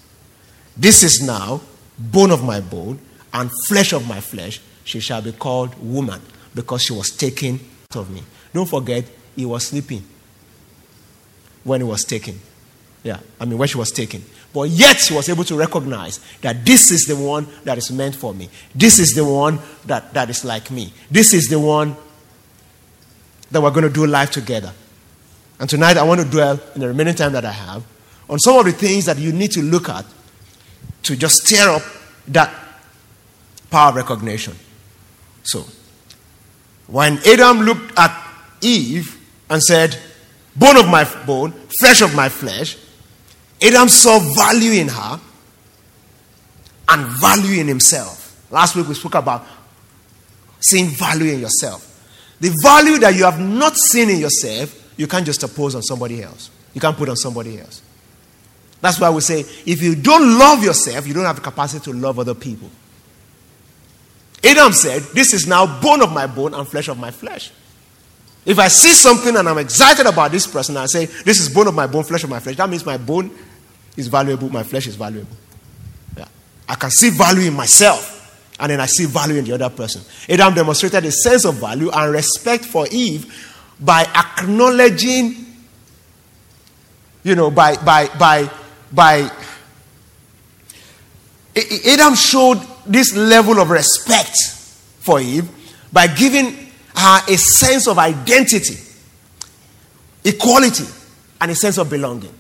[0.76, 1.62] This is now
[1.98, 3.00] bone of my bone
[3.34, 4.60] and flesh of my flesh.
[4.84, 6.22] She shall be called woman
[6.56, 7.60] because she was taken
[7.92, 8.24] out of me.
[8.54, 10.04] Don't forget, he was sleeping
[11.64, 12.40] when he was taken.
[13.04, 14.24] Yeah, I mean, when she was taken.
[14.54, 18.16] But yet she was able to recognize that this is the one that is meant
[18.16, 18.50] for me.
[18.74, 20.94] This is the one that, that is like me.
[21.10, 21.96] This is the one
[23.52, 24.72] that we're going to do life together.
[25.60, 27.84] And tonight I want to dwell in the remaining time that I have
[28.30, 30.06] on some of the things that you need to look at
[31.04, 31.82] to just stir up
[32.30, 32.54] that
[33.70, 34.56] power of recognition.
[35.44, 35.66] So,
[36.88, 38.16] when Adam looked at
[38.62, 39.98] Eve and said,
[40.56, 42.78] Bone of my bone, flesh of my flesh,
[43.62, 45.20] Adam saw value in her
[46.90, 48.46] and value in himself.
[48.52, 49.46] Last week we spoke about
[50.60, 51.90] seeing value in yourself.
[52.40, 56.22] The value that you have not seen in yourself, you can't just oppose on somebody
[56.24, 56.50] else.
[56.74, 57.82] You can't put on somebody else.
[58.82, 61.98] That's why we say if you don't love yourself, you don't have the capacity to
[61.98, 62.70] love other people.
[64.44, 67.52] Adam said, This is now bone of my bone and flesh of my flesh.
[68.46, 71.68] If I see something and I'm excited about this person, I say, This is bone
[71.68, 72.58] of my bone, flesh of my flesh.
[72.58, 73.32] That means my bone
[73.96, 75.38] is valuable, my flesh is valuable.
[76.18, 76.28] Yeah.
[76.68, 80.02] I can see value in myself, and then I see value in the other person.
[80.28, 83.34] Adam demonstrated a sense of value and respect for Eve
[83.80, 85.46] by acknowledging,
[87.24, 88.50] you know, by, by, by,
[88.92, 89.30] by,
[91.88, 94.38] Adam showed this level of respect
[95.00, 95.50] for Eve
[95.92, 96.54] by giving
[96.96, 98.78] her a sense of identity,
[100.24, 100.86] equality,
[101.42, 102.34] and a sense of belonging.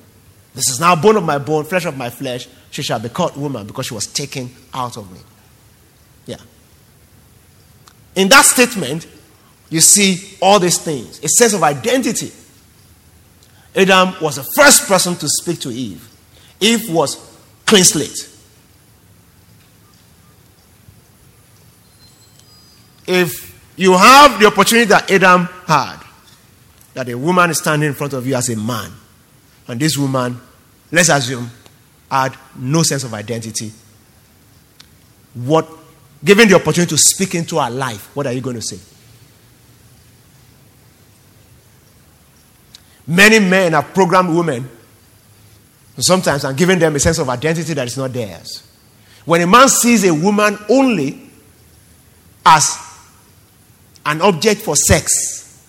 [0.56, 2.48] This is now bone of my bone, flesh of my flesh.
[2.72, 5.19] She shall be called woman because she was taken out of me.
[6.26, 6.38] Yeah.
[8.15, 9.08] In that statement,
[9.74, 12.32] you see all these things a sense of identity.
[13.76, 16.08] Adam was the first person to speak to Eve.
[16.60, 18.30] Eve was clean slate.
[23.08, 25.98] If you have the opportunity that Adam had,
[26.94, 28.92] that a woman is standing in front of you as a man,
[29.68, 30.40] and this woman,
[30.92, 31.50] let's assume,
[32.12, 33.72] had no sense of identity.
[35.34, 35.68] What,
[36.24, 38.92] given the opportunity to speak into her life, what are you going to say?
[43.06, 44.70] Many men have programmed women
[45.98, 48.68] sometimes and given them a sense of identity that is not theirs.
[49.26, 51.30] When a man sees a woman only
[52.46, 52.78] as
[54.06, 55.62] an object for sex,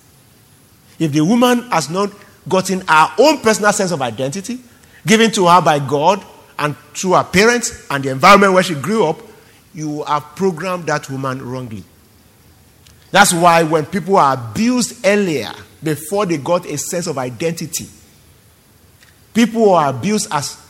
[0.99, 2.11] if the woman has not
[2.49, 4.61] gotten her own personal sense of identity,
[5.07, 6.25] given to her by God
[6.59, 9.18] and through her parents and the environment where she grew up,
[9.75, 11.85] you have programmed that woman wrongly.
[13.11, 15.53] That's why when people are abused earlier,
[15.85, 17.87] before they got a sense of identity,
[19.33, 20.61] people who are abused as,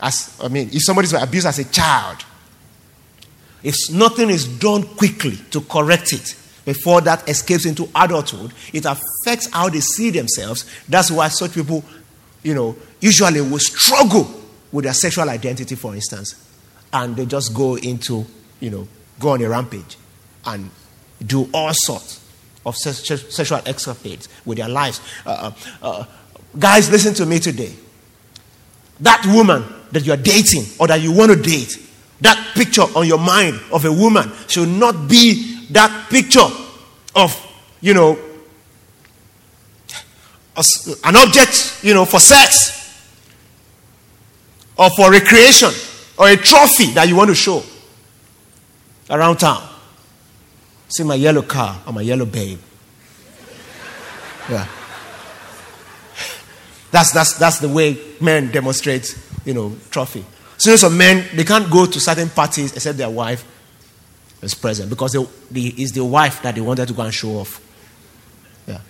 [0.00, 2.24] as I mean, if somebody's abused as a child,
[3.62, 9.50] if nothing is done quickly to correct it, before that escapes into adulthood, it affects
[9.50, 10.66] how they see themselves.
[10.86, 11.82] That's why such people,
[12.42, 14.28] you know, usually will struggle
[14.70, 16.34] with their sexual identity, for instance,
[16.92, 18.26] and they just go into,
[18.60, 18.86] you know,
[19.18, 19.96] go on a rampage
[20.44, 20.70] and
[21.24, 22.17] do all sorts
[22.68, 25.00] of sexual escapades with their lives.
[25.26, 25.52] Uh,
[25.82, 26.04] uh, uh,
[26.58, 27.72] guys, listen to me today.
[29.00, 31.78] That woman that you're dating or that you want to date,
[32.20, 36.46] that picture on your mind of a woman should not be that picture
[37.14, 37.46] of,
[37.80, 38.18] you know,
[41.04, 42.78] an object, you know, for sex
[44.76, 45.70] or for recreation
[46.18, 47.62] or a trophy that you want to show
[49.10, 49.77] around town.
[50.88, 52.58] See my yellow car or my yellow babe.
[54.50, 54.66] Yeah.
[56.90, 60.24] That's, that's, that's the way men demonstrate, you know, trophy.
[60.56, 63.44] So some men, they can't go to certain parties except their wife
[64.42, 67.30] is present because the, the, it's the wife that they wanted to go and show
[67.30, 67.60] off.
[68.66, 68.80] Yeah.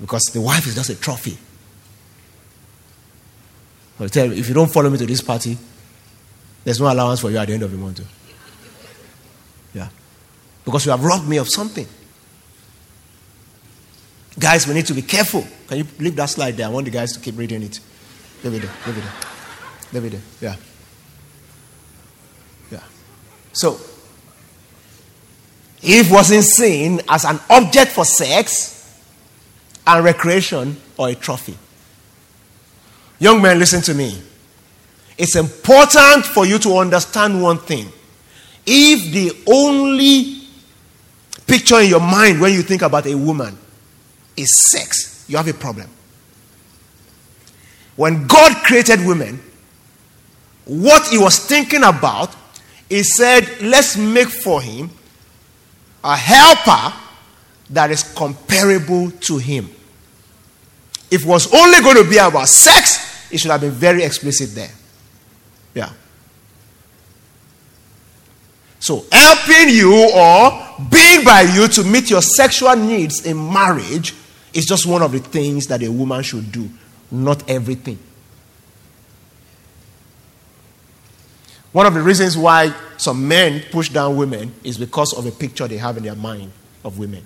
[0.00, 1.36] Because the wife is just a trophy.
[4.00, 5.58] I'll tell you, if you don't follow me to this party,
[6.64, 8.00] there's no allowance for you at the end of the month.
[10.68, 10.72] Yeah.
[10.72, 11.86] Because you have robbed me of something.
[14.38, 15.46] Guys, we need to be careful.
[15.66, 16.66] Can you leave that slide there?
[16.66, 17.80] I want the guys to keep reading it.
[18.44, 18.72] Leave it there.
[18.86, 19.12] Leave it there.
[19.92, 20.50] Leave it there.
[20.50, 20.56] Yeah.
[23.52, 23.80] So,
[25.82, 29.02] Eve wasn't seen as an object for sex
[29.84, 31.56] and recreation or a trophy.
[33.18, 34.22] Young men, listen to me.
[35.16, 37.90] It's important for you to understand one thing.
[38.64, 40.37] If the only
[41.48, 43.58] picture in your mind when you think about a woman
[44.36, 45.88] is sex, you have a problem.
[47.96, 49.40] When God created women,
[50.64, 52.36] what he was thinking about
[52.88, 54.90] he said, Let's make for him
[56.02, 56.96] a helper
[57.70, 59.68] that is comparable to him.
[61.10, 64.54] If it was only going to be about sex, it should have been very explicit
[64.54, 64.70] there.
[65.74, 65.90] Yeah.
[68.80, 70.50] So, helping you or
[70.90, 74.14] being by you to meet your sexual needs in marriage
[74.52, 76.68] is just one of the things that a woman should do,
[77.10, 77.98] not everything.
[81.72, 85.68] One of the reasons why some men push down women is because of a picture
[85.68, 86.50] they have in their mind
[86.84, 87.24] of women.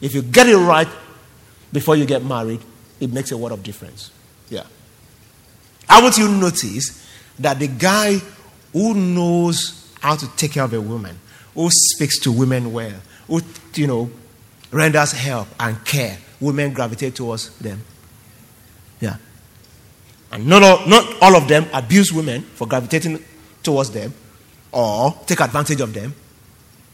[0.00, 0.88] If you get it right
[1.72, 2.60] before you get married,
[3.00, 4.10] it makes a world of difference.
[4.48, 4.64] Yeah.
[5.88, 7.06] Haven't you notice
[7.38, 8.20] that the guy
[8.72, 11.18] who knows how to take care of a woman,
[11.54, 12.94] who speaks to women well,
[13.26, 13.40] who,
[13.74, 14.10] you know,
[14.70, 17.80] renders help and care, women gravitate towards them.
[19.00, 19.16] Yeah.
[20.32, 23.22] And not all, not all of them abuse women for gravitating
[23.62, 24.12] towards them
[24.72, 26.14] or take advantage of them.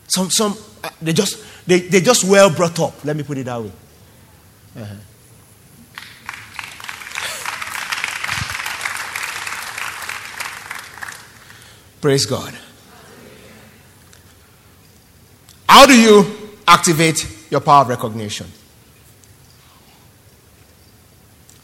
[0.09, 3.05] Some, some uh, they just they, they just well brought up.
[3.05, 3.73] Let me put it that way.
[4.77, 4.95] Uh-huh.
[12.01, 12.53] Praise God.
[15.73, 16.27] How do you
[16.69, 18.47] activate your power of recognition?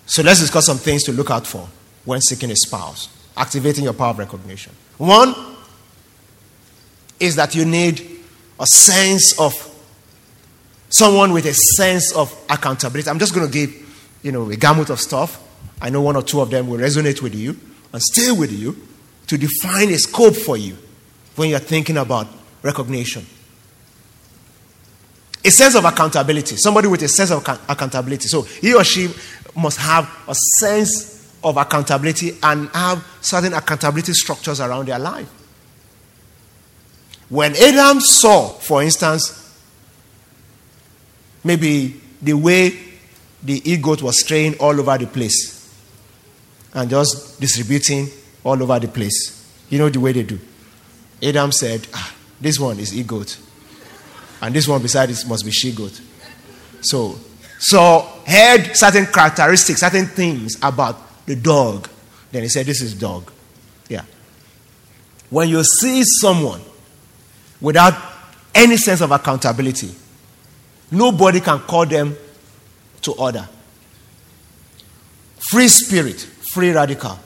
[0.06, 1.68] So let's discuss some things to look out for
[2.06, 3.10] when seeking a spouse.
[3.36, 4.72] Activating your power of recognition.
[4.96, 5.34] One
[7.20, 8.00] is that you need
[8.58, 9.52] a sense of
[10.88, 13.10] someone with a sense of accountability.
[13.10, 15.38] I'm just going to give, you know, a gamut of stuff.
[15.82, 17.60] I know one or two of them will resonate with you
[17.92, 18.74] and stay with you
[19.26, 20.78] to define a scope for you
[21.36, 22.26] when you're thinking about
[22.62, 23.26] recognition.
[25.44, 26.56] A sense of accountability.
[26.56, 28.28] Somebody with a sense of accountability.
[28.28, 29.08] So he or she
[29.54, 35.28] must have a sense of accountability and have certain accountability structures around their life.
[37.28, 39.44] When Adam saw, for instance,
[41.44, 42.70] maybe the way
[43.42, 45.54] the e-goat was straying all over the place
[46.74, 48.08] and just distributing
[48.42, 49.34] all over the place.
[49.68, 50.38] You know the way they do.
[51.22, 53.38] Adam said, ah, This one is e-goat.
[54.40, 56.00] And this one beside it must be she-goat.
[56.80, 57.18] So,
[57.58, 61.88] so heard certain characteristics, certain things about the dog.
[62.30, 63.30] Then he said, This is dog.
[63.88, 64.04] Yeah.
[65.30, 66.60] When you see someone
[67.60, 67.94] without
[68.54, 69.90] any sense of accountability,
[70.90, 72.16] nobody can call them
[73.02, 73.48] to order.
[75.50, 76.20] Free spirit,
[76.52, 77.18] free radical.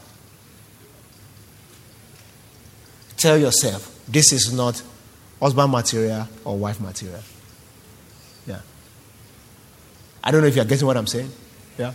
[3.16, 4.82] Tell yourself, this is not
[5.42, 7.20] husband material or wife material.
[8.46, 8.60] Yeah.
[10.22, 11.32] I don't know if you're getting what I'm saying.
[11.76, 11.92] Yeah.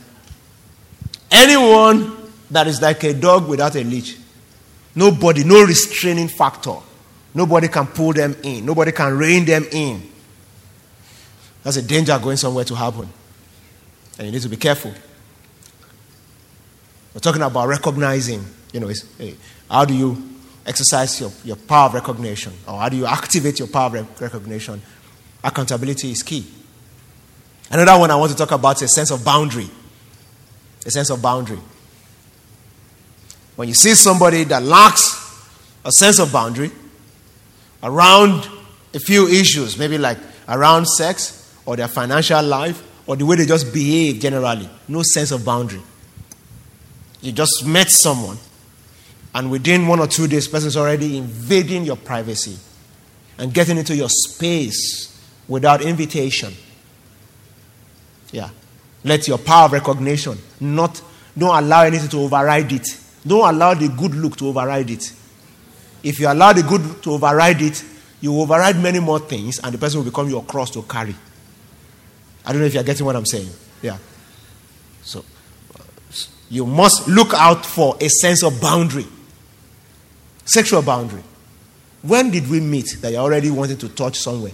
[1.32, 4.18] Anyone that is like a dog without a leash,
[4.94, 6.76] nobody, no restraining factor.
[7.34, 10.02] Nobody can pull them in, nobody can rein them in.
[11.64, 13.08] That's a danger going somewhere to happen.
[14.18, 14.94] And you need to be careful.
[17.14, 19.36] We're talking about recognizing, you know, hey,
[19.70, 20.37] how do you
[20.68, 22.54] exercise your, your power of recognition?
[22.68, 24.82] Or how do you activate your power of recognition?
[25.44, 26.46] Accountability is key.
[27.72, 29.70] Another one I want to talk about is a sense of boundary.
[30.86, 31.60] A sense of boundary.
[33.56, 35.24] When you see somebody that lacks
[35.84, 36.72] a sense of boundary
[37.82, 38.48] around
[38.94, 43.46] a few issues, maybe like around sex or their financial life or the way they
[43.46, 45.82] just behave generally, no sense of boundary.
[47.22, 48.38] You just met someone,
[49.38, 52.58] and within one or two days, person is already invading your privacy
[53.38, 55.14] and getting into your space
[55.48, 56.54] without invitation
[58.32, 58.50] yeah.
[59.04, 61.02] Let your power of recognition not,
[61.38, 62.88] don't allow anything to override it.
[63.26, 65.14] Don't allow the good look to override it.
[66.04, 67.84] If you allow the good to override it,
[68.22, 71.16] you override many more things and the person will become your cross to carry.
[72.46, 73.50] I don't know if you're getting what I'm saying.
[73.82, 73.98] Yeah.
[75.04, 75.24] So,
[75.76, 75.84] uh,
[76.50, 79.06] you must look out for a sense of boundary.
[80.48, 81.24] Sexual boundary.
[82.02, 84.54] When did we meet that you're already wanting to touch somewhere?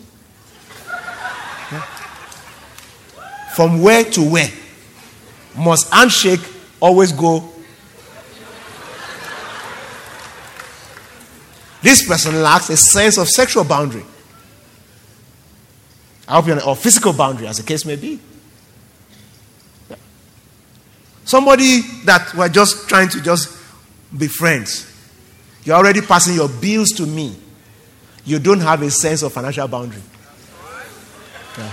[3.55, 4.49] From where to where?
[5.55, 6.39] Must handshake
[6.79, 7.47] always go?
[11.83, 14.03] This person lacks a sense of sexual boundary.
[16.27, 18.19] I hope you're, or physical boundary, as the case may be.
[21.25, 23.55] Somebody that we're just trying to just
[24.17, 24.89] be friends.
[25.66, 27.36] You're already passing your bills to me.
[28.26, 30.01] You don't have a sense of financial boundary.
[31.57, 31.72] Yeah.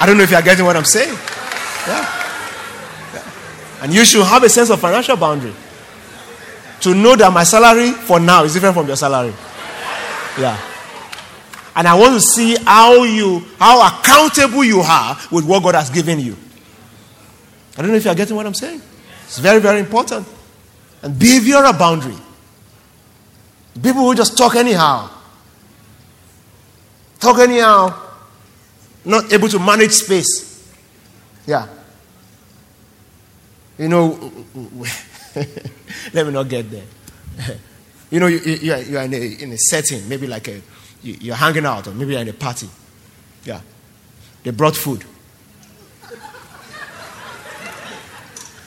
[0.00, 1.14] I don't know if you are getting what I'm saying.
[1.86, 2.00] Yeah.
[3.12, 3.82] yeah.
[3.82, 5.52] And you should have a sense of financial boundary.
[6.80, 9.34] To know that my salary for now is different from your salary.
[10.38, 10.69] Yeah.
[11.76, 15.90] And I want to see how you, how accountable you are with what God has
[15.90, 16.36] given you.
[17.76, 18.82] I don't know if you are getting what I'm saying.
[19.24, 20.26] It's very, very important.
[21.02, 22.16] And behavioral boundary.
[23.74, 25.08] People who just talk anyhow.
[27.20, 28.08] Talk anyhow
[29.04, 30.68] not able to manage space.
[31.46, 31.66] Yeah.
[33.78, 34.32] You know,
[36.12, 36.84] let me not get there.
[38.10, 40.60] you know, you, you, are, you are in, a, in a setting, maybe like a,
[41.02, 42.68] you're hanging out, or maybe you're in a party.
[43.44, 43.60] Yeah.
[44.42, 45.04] They brought food.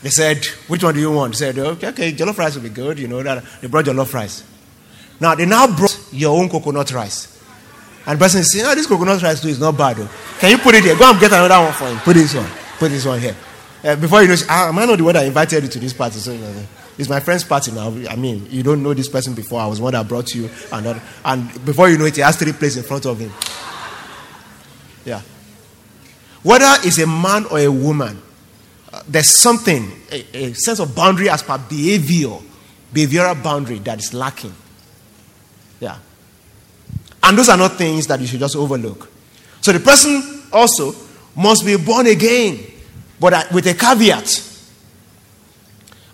[0.02, 1.34] They said, which one do you want?
[1.34, 3.00] They said, okay, okay, jollof rice will be good.
[3.00, 4.44] You know, that they brought jollof rice.
[5.20, 7.42] Now, they now brought your own coconut rice.
[8.06, 9.96] And person is saying, oh, this coconut rice too is not bad.
[9.96, 10.10] Though.
[10.40, 10.98] Can you put it here?
[10.98, 11.98] Go and get another one for him.
[12.00, 12.50] Put this one.
[12.78, 13.36] Put this one here.
[13.82, 15.94] Uh, before you know, ah, am I not the one that invited you to this
[15.94, 16.20] party?
[16.20, 16.64] So, uh,
[16.98, 17.88] it's my friend's party now.
[18.10, 19.60] I mean, you don't know this person before.
[19.60, 20.50] I was one that brought you.
[20.72, 23.32] And, uh, and before you know it, he has three plates in front of him.
[25.06, 25.22] Yeah.
[26.44, 28.22] Whether it's a man or a woman,
[28.92, 32.38] uh, there's something, a, a sense of boundary as per behavior,
[32.94, 34.54] behavioral boundary that is lacking.
[35.80, 35.98] Yeah.
[37.24, 39.10] And those are not things that you should just overlook.
[39.62, 40.94] So the person also
[41.36, 42.60] must be born again,
[43.20, 44.52] but with a caveat.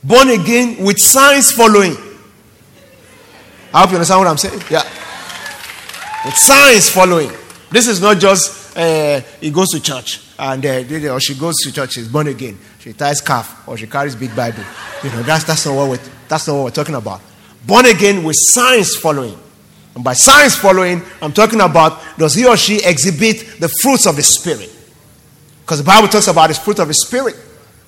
[0.04, 1.95] Born again with signs following.
[3.74, 4.62] I hope you understand what I'm saying.
[4.70, 4.84] Yeah.
[6.26, 7.32] With signs following.
[7.72, 11.72] This is not just uh, he goes to church and uh, or she goes to
[11.72, 12.58] church, she's born again.
[12.80, 14.64] She ties calf or she carries big Bible.
[15.04, 17.22] You know, that's, that's, not what we're, that's not what we're talking about.
[17.68, 19.38] Born again with signs following.
[19.95, 24.16] And by signs following, I'm talking about does he or she exhibit the fruits of
[24.16, 24.74] the Spirit?
[25.62, 27.36] Because the Bible talks about the fruit of the Spirit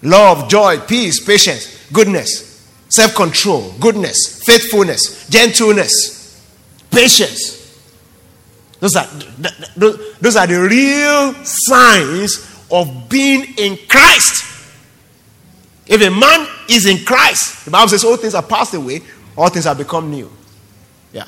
[0.04, 6.46] love, joy, peace, patience, goodness, self control, goodness, faithfulness, gentleness,
[6.90, 7.58] patience.
[8.80, 9.08] Those are,
[9.76, 14.52] those are the real signs of being in Christ.
[15.86, 19.02] If a man is in Christ, the Bible says all things are passed away,
[19.38, 20.32] all things have become new.
[21.14, 21.28] Yeah.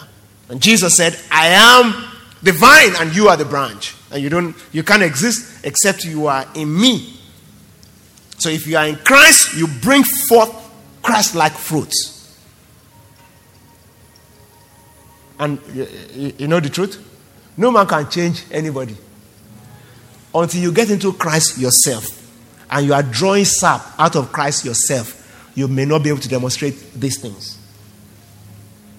[0.49, 2.05] And Jesus said, I am
[2.41, 3.95] the vine and you are the branch.
[4.11, 7.19] And you don't you can't exist except you are in me.
[8.43, 10.53] So if you are in Christ, you bring forth
[11.01, 12.37] Christ-like fruits.
[15.39, 17.01] And you, you know the truth?
[17.55, 18.97] No man can change anybody
[20.35, 22.05] until you get into Christ yourself
[22.69, 25.49] and you are drawing sap out of Christ yourself.
[25.55, 27.57] You may not be able to demonstrate these things.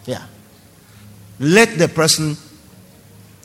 [0.06, 0.24] Yeah.
[1.38, 2.38] Let the person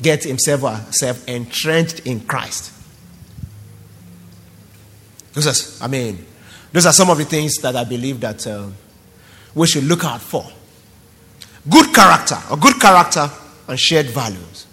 [0.01, 2.78] get himself or herself entrenched in Christ.
[5.33, 6.25] Those are, I mean,
[6.71, 8.67] those are some of the things that I believe that uh,
[9.53, 10.45] we should look out for.
[11.67, 13.29] Good character, or good character
[13.67, 14.65] and shared values.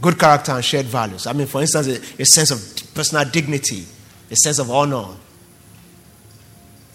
[0.00, 1.26] Good character and shared values.
[1.26, 3.84] I mean, for instance, a, a sense of personal dignity,
[4.30, 5.06] a sense of honor.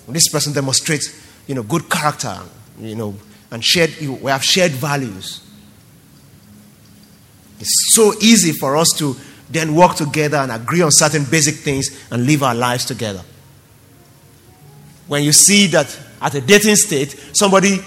[0.05, 2.37] When this person demonstrates, you know, good character,
[2.79, 3.15] you know,
[3.49, 5.41] and shared, we have shared values.
[7.59, 9.15] It's so easy for us to
[9.51, 13.21] then work together and agree on certain basic things and live our lives together.
[15.07, 17.81] When you see that at a dating state, somebody's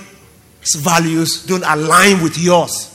[0.77, 2.91] values don't align with yours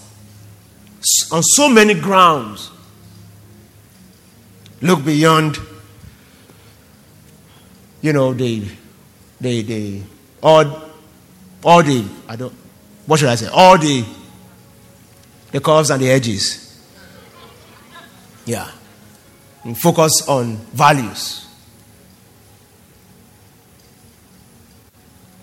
[1.32, 2.70] on so many grounds,
[4.82, 5.58] look beyond,
[8.02, 8.64] you know, the,
[9.40, 10.02] the, the,
[10.44, 10.90] all,
[11.64, 12.54] all the, I don't,
[13.06, 13.48] what should I say?
[13.48, 14.04] All the,
[15.52, 16.69] the curves and the edges.
[18.50, 18.72] Yeah.
[19.64, 21.48] And focus on values.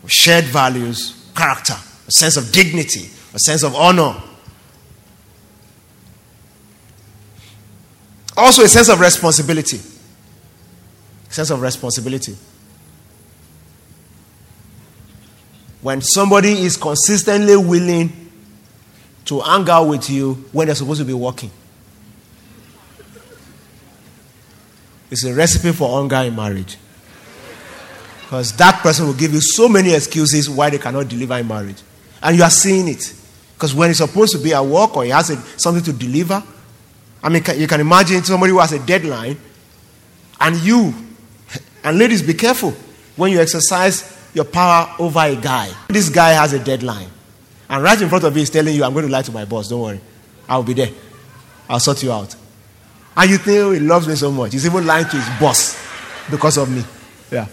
[0.09, 1.75] Shared values, character,
[2.09, 4.21] a sense of dignity, a sense of honor.
[8.37, 9.79] Also, a sense of responsibility.
[11.29, 12.37] Sense of responsibility.
[15.81, 18.31] When somebody is consistently willing
[19.27, 21.53] to hang out with you when they're supposed to be working,
[25.11, 26.77] it's a recipe for hunger in marriage.
[28.23, 31.81] Because that person will give you so many excuses why they cannot deliver in marriage.
[32.23, 33.15] And you are seeing it.
[33.55, 36.43] Because when he's supposed to be at work or he has a, something to deliver,
[37.23, 39.37] I mean, you can imagine somebody who has a deadline,
[40.41, 40.95] and you,
[41.83, 42.73] and ladies, be careful
[43.17, 45.73] when you exercise your power over a guy.
[45.89, 47.09] This guy has a deadline,
[47.69, 49.45] and right in front of you is telling you, I'm going to lie to my
[49.45, 50.01] boss, don't worry,
[50.49, 50.91] I'll be there,
[51.69, 52.37] I'll sort you out.
[53.17, 55.79] And you think, oh, he loves me so much, he's even lying to his boss
[56.31, 56.85] because of me.
[57.31, 57.47] Yeah.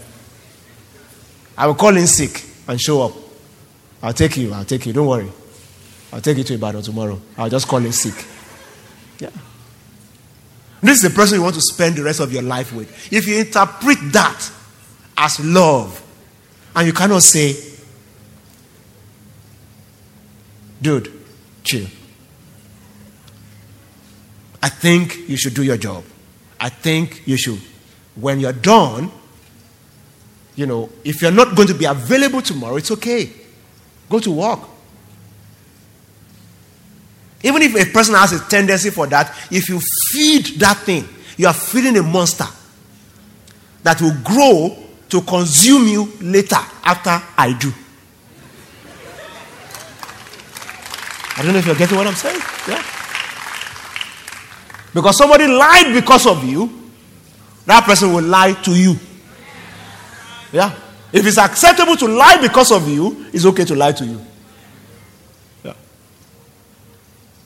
[1.57, 3.13] I will call in sick and show up.
[4.01, 5.29] I'll take you, I'll take you, don't worry.
[6.11, 7.19] I'll take you to Ibadan tomorrow.
[7.37, 8.25] I'll just call in sick.
[9.19, 9.29] Yeah.
[10.81, 13.11] This is the person you want to spend the rest of your life with.
[13.11, 14.51] If you interpret that
[15.17, 16.01] as love,
[16.75, 17.55] and you cannot say,
[20.81, 21.11] dude,
[21.63, 21.87] chill.
[24.63, 26.05] I think you should do your job.
[26.57, 27.59] I think you should
[28.15, 29.11] when you're done,
[30.55, 33.29] you know, if you're not going to be available tomorrow, it's okay.
[34.09, 34.59] Go to work.
[37.43, 41.05] Even if a person has a tendency for that, if you feed that thing,
[41.35, 42.45] you are feeding a monster
[43.81, 44.77] that will grow
[45.09, 46.55] to consume you later
[46.85, 47.73] after I do.
[51.35, 52.39] I don't know if you're getting what I'm saying.
[52.69, 52.92] Yeah.
[54.93, 56.91] Because somebody lied because of you,
[57.65, 58.95] that person will lie to you.
[60.51, 60.77] Yeah.
[61.11, 64.21] If it's acceptable to lie because of you, it's okay to lie to you.
[65.63, 65.73] Yeah.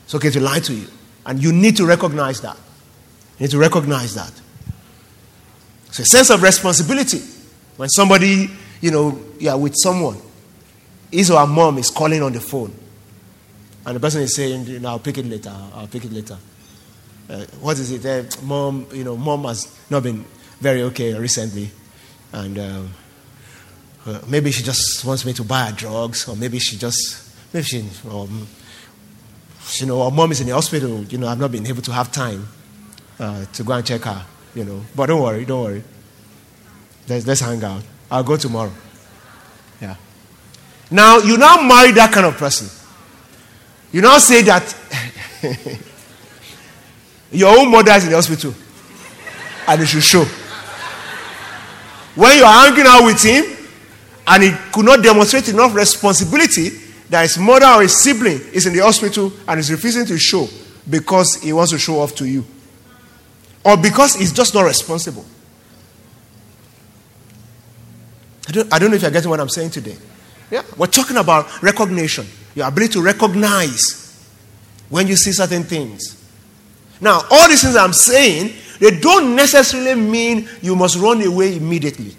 [0.03, 0.87] It's okay to lie to you.
[1.25, 2.57] And you need to recognize that.
[3.37, 4.31] You need to recognize that.
[5.91, 7.21] So a sense of responsibility.
[7.77, 8.49] When somebody,
[8.81, 10.17] you know, yeah, with someone,
[11.11, 12.73] his or her mom is calling on the phone.
[13.85, 16.37] And the person is saying, you know, I'll pick it later, I'll pick it later.
[17.29, 18.05] Uh, what is it?
[18.05, 20.23] Uh, mom, you know, mom has not been
[20.59, 21.69] very okay recently.
[22.31, 22.93] And um,
[24.05, 27.65] uh, maybe she just wants me to buy her drugs, or maybe she just, maybe
[27.65, 28.47] she, um,
[29.75, 31.03] you know, our mom is in the hospital.
[31.03, 32.47] You know, I've not been able to have time
[33.19, 34.25] uh, to go and check her.
[34.55, 35.83] You know, but don't worry, don't worry.
[37.07, 37.83] Let's, let's hang out.
[38.09, 38.71] I'll go tomorrow.
[39.81, 39.95] Yeah.
[40.89, 42.69] Now you now marry that kind of person.
[43.91, 44.75] You now say that
[47.31, 48.53] your own mother is in the hospital,
[49.67, 50.23] and it should show.
[52.15, 53.57] When you are hanging out with him,
[54.27, 56.69] and he could not demonstrate enough responsibility
[57.09, 60.47] that his mother or his sibling is in the hospital and is refusing to show
[60.89, 62.45] because he wants to show off to you.
[63.63, 65.25] Or because he's just not responsible.
[68.47, 69.95] I don't, I don't know if you're getting what I'm saying today.
[70.51, 72.25] Yeah, we're talking about recognition,
[72.55, 74.25] your ability to recognize
[74.89, 76.16] when you see certain things.
[77.01, 82.15] Now, all these things I'm saying, they don't necessarily mean you must run away immediately.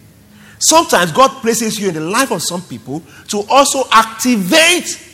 [0.59, 5.05] Sometimes God places you in the life of some people to also activate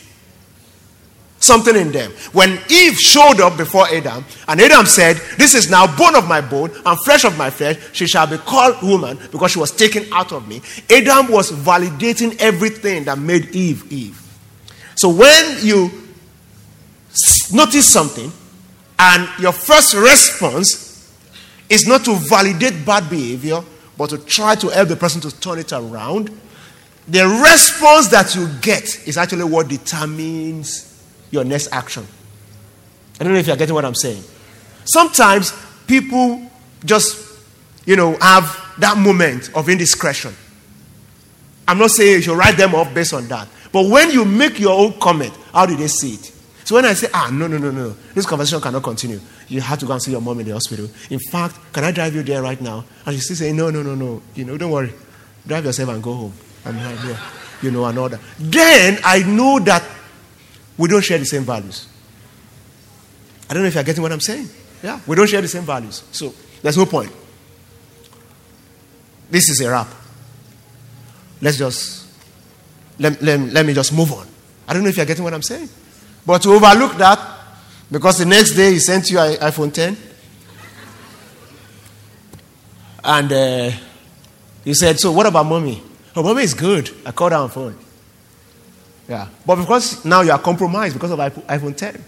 [1.39, 2.11] something in them.
[2.31, 6.41] When Eve showed up before Adam, and Adam said, This is now bone of my
[6.41, 10.11] bone and flesh of my flesh, she shall be called woman because she was taken
[10.11, 10.61] out of me.
[10.89, 14.21] Adam was validating everything that made Eve Eve.
[14.95, 15.91] So when you
[17.53, 18.31] notice something,
[18.97, 21.13] and your first response
[21.69, 23.61] is not to validate bad behavior,
[23.97, 26.29] but to try to help the person to turn it around,
[27.07, 30.91] the response that you get is actually what determines
[31.31, 32.05] your next action.
[33.19, 34.23] I don't know if you're getting what I'm saying.
[34.85, 35.53] Sometimes
[35.87, 36.49] people
[36.83, 37.39] just,
[37.85, 40.33] you know, have that moment of indiscretion.
[41.67, 43.47] I'm not saying you should write them off based on that.
[43.71, 46.34] But when you make your own comment, how do they see it?
[46.65, 49.77] So when I say, ah, no, no, no, no, this conversation cannot continue, you have
[49.77, 50.89] to go and see your mom in the hospital.
[51.11, 52.83] In fact, can I drive you there right now?
[53.05, 54.91] And you still say, no, no, no, no, you know, don't worry.
[55.45, 56.33] Drive yourself and go home.
[56.65, 57.19] I'm here,
[57.61, 58.19] you know, and all that.
[58.39, 59.83] Then I know that
[60.75, 61.87] we don't share the same values.
[63.47, 64.49] I don't know if you're getting what I'm saying.
[64.81, 66.03] Yeah, we don't share the same values.
[66.11, 67.11] So there's no point.
[69.29, 69.87] This is a wrap.
[71.41, 72.07] Let's just,
[72.97, 74.27] let, let, let me just move on.
[74.67, 75.69] I don't know if you're getting what I'm saying.
[76.25, 77.19] But to overlook that,
[77.91, 79.95] because the next day he sent you iPhone 10,
[83.03, 83.71] and uh,
[84.63, 85.81] he said, So what about mommy?
[86.15, 86.89] Oh, mommy is good.
[87.05, 87.77] I called her on phone.
[89.07, 89.27] Yeah.
[89.45, 92.03] But because now you are compromised because of iPhone 10,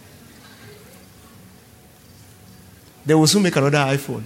[3.05, 4.23] they will soon make another iPhone.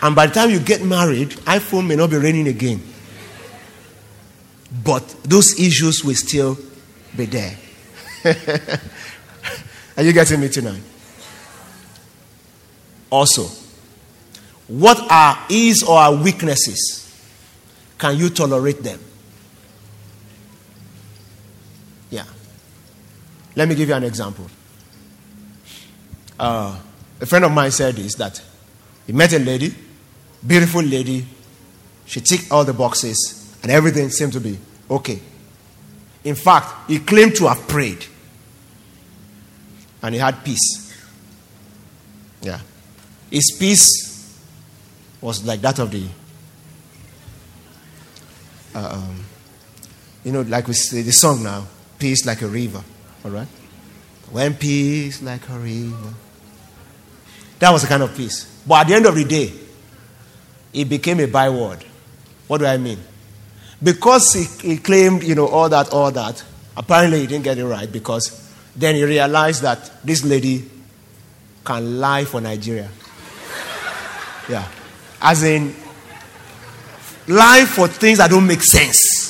[0.00, 2.82] And by the time you get married, iPhone may not be raining again.
[4.84, 6.58] But those issues will still
[7.16, 7.56] be there.
[9.96, 10.80] Are you getting me tonight?
[13.10, 13.44] Also,
[14.66, 17.00] what are his or our weaknesses?
[17.98, 18.98] Can you tolerate them?
[22.10, 22.24] Yeah.
[23.54, 24.46] Let me give you an example.
[26.38, 26.78] Uh,
[27.20, 28.42] a friend of mine said this that
[29.06, 29.74] he met a lady,
[30.44, 31.26] beautiful lady.
[32.06, 34.58] She ticked all the boxes, and everything seemed to be
[34.90, 35.20] okay.
[36.24, 38.06] In fact, he claimed to have prayed
[40.04, 40.94] and he had peace.
[42.42, 42.60] Yeah.
[43.30, 44.38] His peace
[45.22, 46.06] was like that of the,
[48.74, 49.24] uh, um,
[50.22, 51.66] you know, like we say the song now,
[51.98, 52.84] peace like a river.
[53.24, 53.48] All right?
[54.30, 56.12] When peace like a river.
[57.60, 58.60] That was the kind of peace.
[58.66, 59.54] But at the end of the day,
[60.74, 61.82] it became a byword.
[62.46, 62.98] What do I mean?
[63.82, 66.44] Because he, he claimed, you know, all that, all that,
[66.76, 68.43] apparently he didn't get it right because
[68.76, 70.68] then he realized that this lady
[71.64, 72.88] can lie for Nigeria.
[74.48, 74.68] Yeah.
[75.20, 75.74] As in,
[77.28, 79.24] lie for things that don't make sense.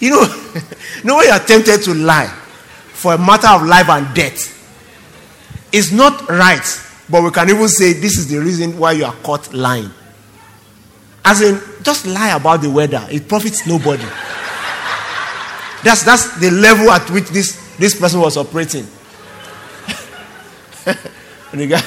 [0.00, 0.52] You know,
[1.04, 2.28] no way you are tempted to lie
[2.92, 4.56] for a matter of life and death.
[5.72, 6.64] It's not right,
[7.08, 9.90] but we can even say this is the reason why you are caught lying.
[11.24, 13.06] As in, just lie about the weather.
[13.10, 14.04] It profits nobody.
[15.82, 18.84] That's, that's the level at which this, this person was operating.
[21.50, 21.82] the, guy,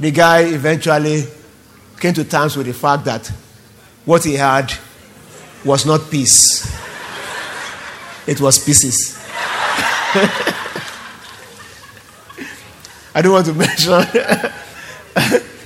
[0.00, 1.22] the guy eventually
[2.00, 3.28] came to terms with the fact that
[4.04, 4.72] what he had
[5.64, 6.66] was not peace,
[8.26, 9.16] it was pieces.
[13.14, 14.02] I don't want to mention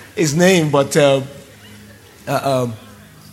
[0.14, 1.22] his name, but uh,
[2.28, 2.74] uh, um,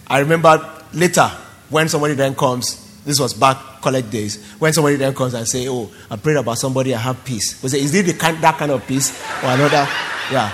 [0.07, 1.29] I remember later
[1.69, 5.67] when somebody then comes, this was back college days, when somebody then comes and say,
[5.69, 7.61] oh, I prayed about somebody, I have peace.
[7.61, 9.11] We say, is it the kind, that kind of peace
[9.43, 9.88] or another?
[10.31, 10.51] Yeah.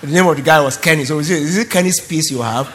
[0.00, 1.04] The name of the guy was Kenny.
[1.04, 2.66] So we say, is it Kenny's peace you have?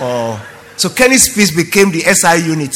[0.00, 0.40] Or
[0.76, 2.74] so Kenny's peace became the SI unit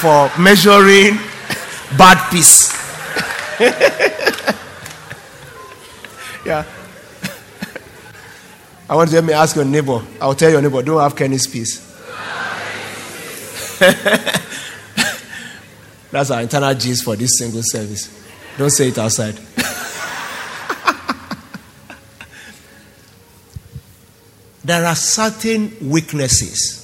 [0.00, 1.16] for measuring
[1.96, 2.74] bad peace.
[6.44, 6.64] yeah.
[8.90, 10.02] I want to let me ask your neighbor.
[10.20, 11.86] I'll tell your neighbor, don't have Kenny's peace.
[16.10, 18.08] That's our internal gist for this single service.
[18.56, 19.34] Don't say it outside.
[24.64, 26.82] there are certain weaknesses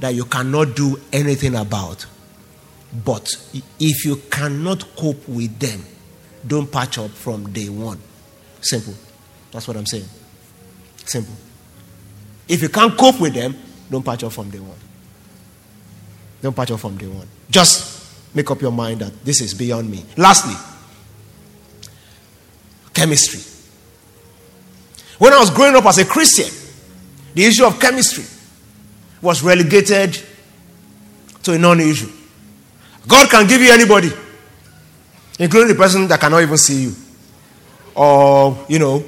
[0.00, 2.06] that you cannot do anything about.
[3.04, 3.34] But
[3.80, 5.84] if you cannot cope with them,
[6.46, 7.98] don't patch up from day one.
[8.60, 8.94] Simple.
[9.50, 10.04] That's what I'm saying.
[11.04, 11.34] Simple.
[12.48, 13.56] If you can't cope with them,
[13.90, 14.78] don't patch up from day one.
[16.42, 17.26] Don't patch up from day one.
[17.50, 18.03] Just
[18.34, 20.04] make up your mind that this is beyond me.
[20.16, 20.54] Lastly,
[22.92, 23.40] chemistry.
[25.18, 26.52] When I was growing up as a Christian,
[27.34, 28.24] the issue of chemistry
[29.22, 30.20] was relegated
[31.42, 32.10] to a non issue.
[33.06, 34.10] God can give you anybody,
[35.38, 36.94] including the person that cannot even see you.
[37.94, 39.04] Or, you know,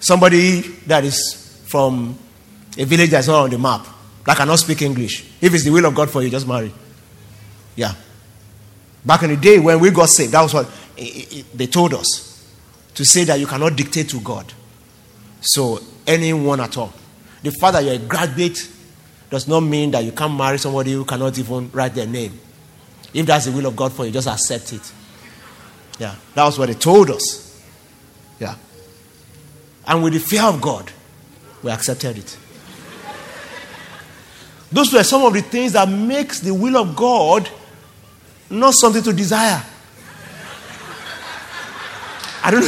[0.00, 2.18] somebody that is from
[2.76, 3.86] a village that's not on the map,
[4.24, 5.24] that cannot speak English.
[5.40, 6.72] If it's the will of God for you, just marry.
[7.76, 7.94] Yeah.
[9.06, 10.68] Back in the day when we got saved, that was what
[11.54, 12.44] they told us
[12.94, 14.52] to say that you cannot dictate to God.
[15.40, 16.92] So, anyone at all.
[17.42, 18.68] The fact that you're a graduate
[19.30, 22.36] does not mean that you can't marry somebody who cannot even write their name.
[23.14, 24.92] If that's the will of God for you, just accept it.
[25.98, 27.64] Yeah, that was what they told us.
[28.40, 28.56] Yeah.
[29.86, 30.90] And with the fear of God,
[31.62, 32.36] we accepted it.
[34.72, 37.48] Those were some of the things that makes the will of God
[38.50, 39.62] not something to desire.
[42.42, 42.66] I don't know.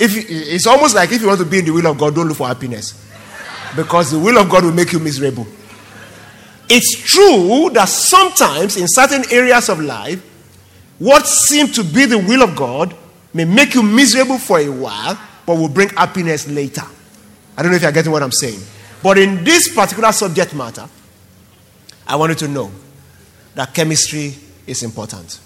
[0.00, 2.14] if you, it's almost like if you want to be in the will of God,
[2.14, 3.04] don't look for happiness.
[3.76, 5.46] Because the will of God will make you miserable.
[6.68, 10.20] It's true that sometimes in certain areas of life,
[10.98, 12.96] what seems to be the will of God
[13.32, 16.82] may make you miserable for a while, but will bring happiness later.
[17.56, 18.60] I don't know if you're getting what I'm saying.
[19.02, 20.88] But in this particular subject matter,
[22.06, 22.70] I want you to know
[23.54, 24.34] that chemistry
[24.66, 25.40] is important.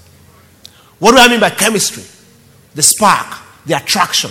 [0.99, 2.03] What do I mean by chemistry?
[2.75, 4.31] The spark, the attraction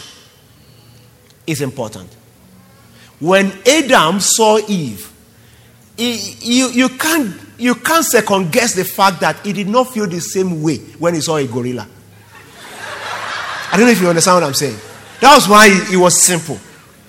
[1.48, 2.16] is important.
[3.20, 5.12] When Adam saw Eve,
[5.98, 10.08] he, you, you, can't, you can't second guess the fact that he did not feel
[10.08, 11.88] the same way when he saw a gorilla.
[13.72, 14.78] I don't know if you understand what I'm saying.
[15.20, 16.58] That was why it was simple.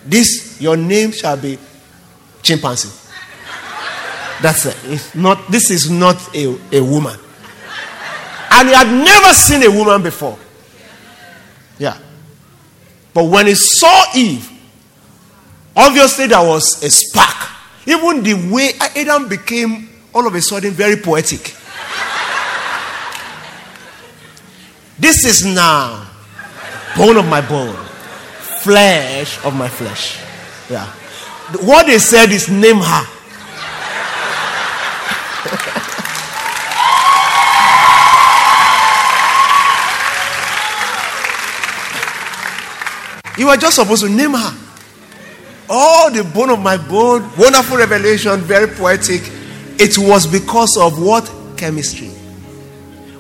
[0.05, 1.59] This, your name shall be
[2.43, 3.00] chimpanzee.
[4.43, 5.15] That's it.
[5.15, 7.19] Not, this is not a, a woman.
[8.53, 10.39] And he had never seen a woman before.
[11.79, 11.97] Yeah.
[13.13, 14.51] But when he saw Eve,
[15.77, 17.49] obviously there was a spark.
[17.87, 21.55] Even the way Adam became all of a sudden very poetic.
[24.99, 26.07] this is now
[26.97, 27.75] bone of my bone,
[28.63, 30.19] flesh of my flesh.
[30.71, 30.87] Yeah.
[31.63, 33.20] What they said is name her.
[43.41, 44.55] You were just supposed to name her.
[45.71, 47.23] Oh, the bone of my bone.
[47.39, 49.23] Wonderful revelation, very poetic.
[49.81, 51.33] It was because of what?
[51.57, 52.09] Chemistry.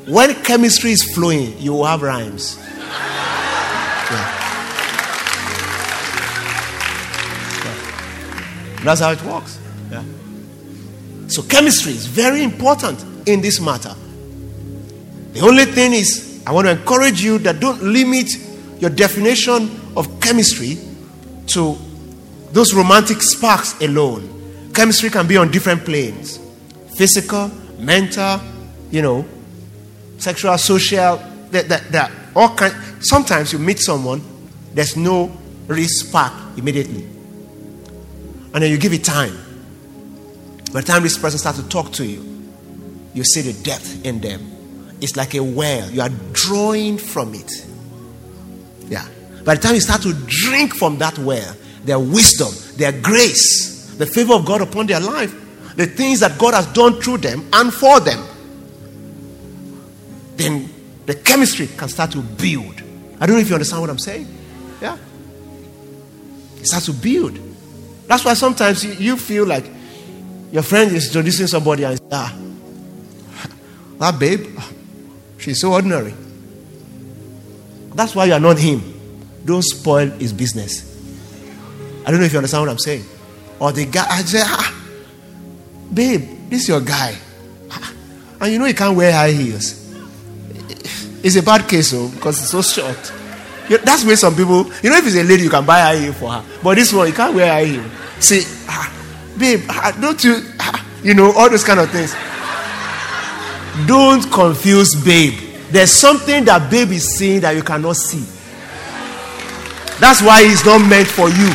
[0.06, 2.58] When chemistry is flowing, you will have rhymes.
[2.58, 2.76] Yeah.
[8.84, 9.58] That's how it works.
[9.90, 10.02] Yeah.
[11.28, 13.94] So, chemistry is very important in this matter.
[15.32, 18.49] The only thing is, I want to encourage you that don't limit
[18.80, 20.78] your definition of chemistry
[21.48, 21.76] to
[22.52, 24.70] those romantic sparks alone.
[24.74, 26.38] Chemistry can be on different planes
[26.94, 28.38] physical, mental,
[28.90, 29.24] you know,
[30.18, 31.16] sexual, social.
[31.50, 34.22] That, that, that all kind, sometimes you meet someone,
[34.74, 37.04] there's no real spark immediately.
[38.52, 39.36] And then you give it time.
[40.72, 42.24] By the time this person starts to talk to you,
[43.14, 44.96] you see the depth in them.
[45.00, 45.90] It's like a well.
[45.90, 47.66] You are drawing from it.
[48.90, 49.08] Yeah.
[49.44, 54.04] By the time you start to drink from that well, their wisdom, their grace, the
[54.04, 55.34] favor of God upon their life,
[55.76, 58.22] the things that God has done through them and for them,
[60.36, 60.68] then
[61.06, 62.82] the chemistry can start to build.
[63.20, 64.26] I don't know if you understand what I'm saying.
[64.82, 64.98] Yeah.
[66.58, 67.38] It starts to build.
[68.06, 69.64] That's why sometimes you, feel like
[70.50, 72.36] your friend is introducing somebody and ah,
[73.98, 74.58] that babe,
[75.38, 76.12] she's so ordinary.
[77.94, 78.82] That's why you are not him.
[79.44, 80.86] Don't spoil his business.
[82.06, 83.04] I don't know if you understand what I'm saying.
[83.58, 84.74] Or the guy, I say, ah,
[85.92, 87.14] babe, this is your guy.
[88.40, 89.76] And you know he can't wear high heels.
[91.22, 93.12] It's a bad case, though, because it's so short.
[93.84, 96.12] That's where some people, you know, if it's a lady, you can buy high heel
[96.14, 96.44] for her.
[96.62, 97.84] But this one, you can't wear high heel.
[98.18, 98.90] See, ah,
[99.38, 102.14] babe, ah, don't you, ah, you know, all those kind of things.
[103.86, 105.49] Don't confuse babe.
[105.70, 108.24] There's something that babe is seeing that you cannot see.
[110.00, 111.50] That's why it's not meant for you.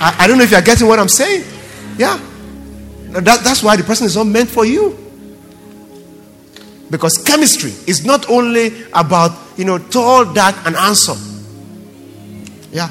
[0.00, 1.44] I, I don't know if you're getting what I'm saying.
[1.98, 2.18] Yeah.
[3.10, 4.98] That, that's why the person is not meant for you.
[6.90, 11.18] Because chemistry is not only about, you know, tall, dark, and handsome.
[12.72, 12.88] Yeah.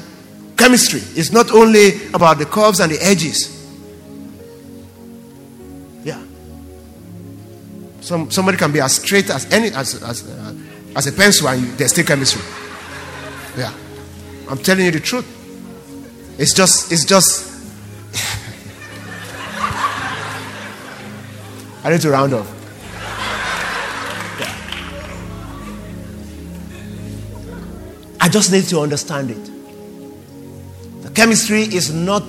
[0.56, 3.61] Chemistry is not only about the curves and the edges.
[8.02, 10.52] Some, somebody can be as straight as any as, as, uh,
[10.96, 12.42] as a pencil and there's still chemistry.
[13.56, 13.72] Yeah.
[14.50, 15.24] I'm telling you the truth.
[16.36, 17.48] It's just, it's just.
[21.84, 22.58] I need to round off.
[28.20, 29.50] I just need to understand it.
[31.02, 32.22] The chemistry is not,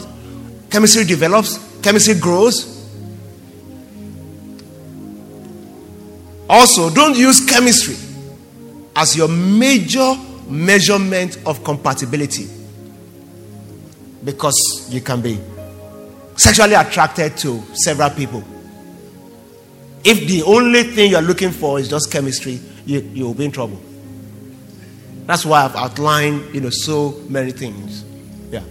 [0.70, 2.73] chemistry develops, chemistry grows.
[6.50, 7.96] Also, don't use chemistry
[8.96, 10.16] as your major
[10.48, 12.48] measurement of compatibility
[14.24, 15.40] because you can be
[16.36, 18.44] sexually attracted to several people.
[20.04, 23.82] If the only thing you're looking for is just chemistry, you, you'll be in trouble.
[25.26, 28.04] That's why I've outlined, you know, so many things.
[28.52, 28.64] Yeah.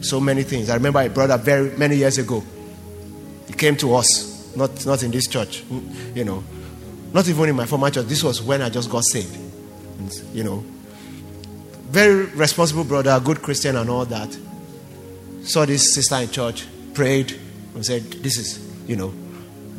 [0.00, 0.68] So many things.
[0.68, 2.42] I remember a brother very many years ago.
[3.46, 5.62] He came to us, not, not in this church,
[6.14, 6.42] you know,
[7.12, 8.06] not even in my former church.
[8.06, 9.36] This was when I just got saved.
[9.98, 10.64] And, you know,
[11.90, 14.36] very responsible brother, good Christian, and all that.
[15.42, 17.38] Saw this sister in church, prayed,
[17.74, 19.12] and said, This is, you know,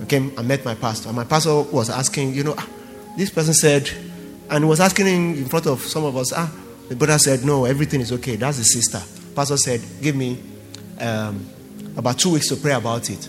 [0.01, 1.09] I came and met my pastor.
[1.09, 2.67] And my pastor was asking, you know, ah,
[3.17, 3.89] this person said,
[4.49, 6.51] and was asking in front of some of us, ah,
[6.89, 8.35] the brother said, no, everything is okay.
[8.35, 9.01] That's the sister.
[9.33, 10.37] Pastor said, give me
[10.99, 11.47] um,
[11.95, 13.27] about two weeks to pray about it.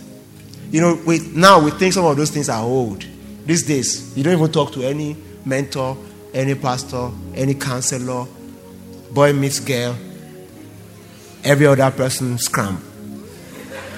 [0.71, 3.05] You know, we, now we think some of those things are old.
[3.45, 5.15] These days, you don't even talk to any
[5.45, 5.97] mentor,
[6.33, 8.25] any pastor, any counselor.
[9.11, 9.95] Boy meets girl.
[11.43, 12.83] Every other person scram.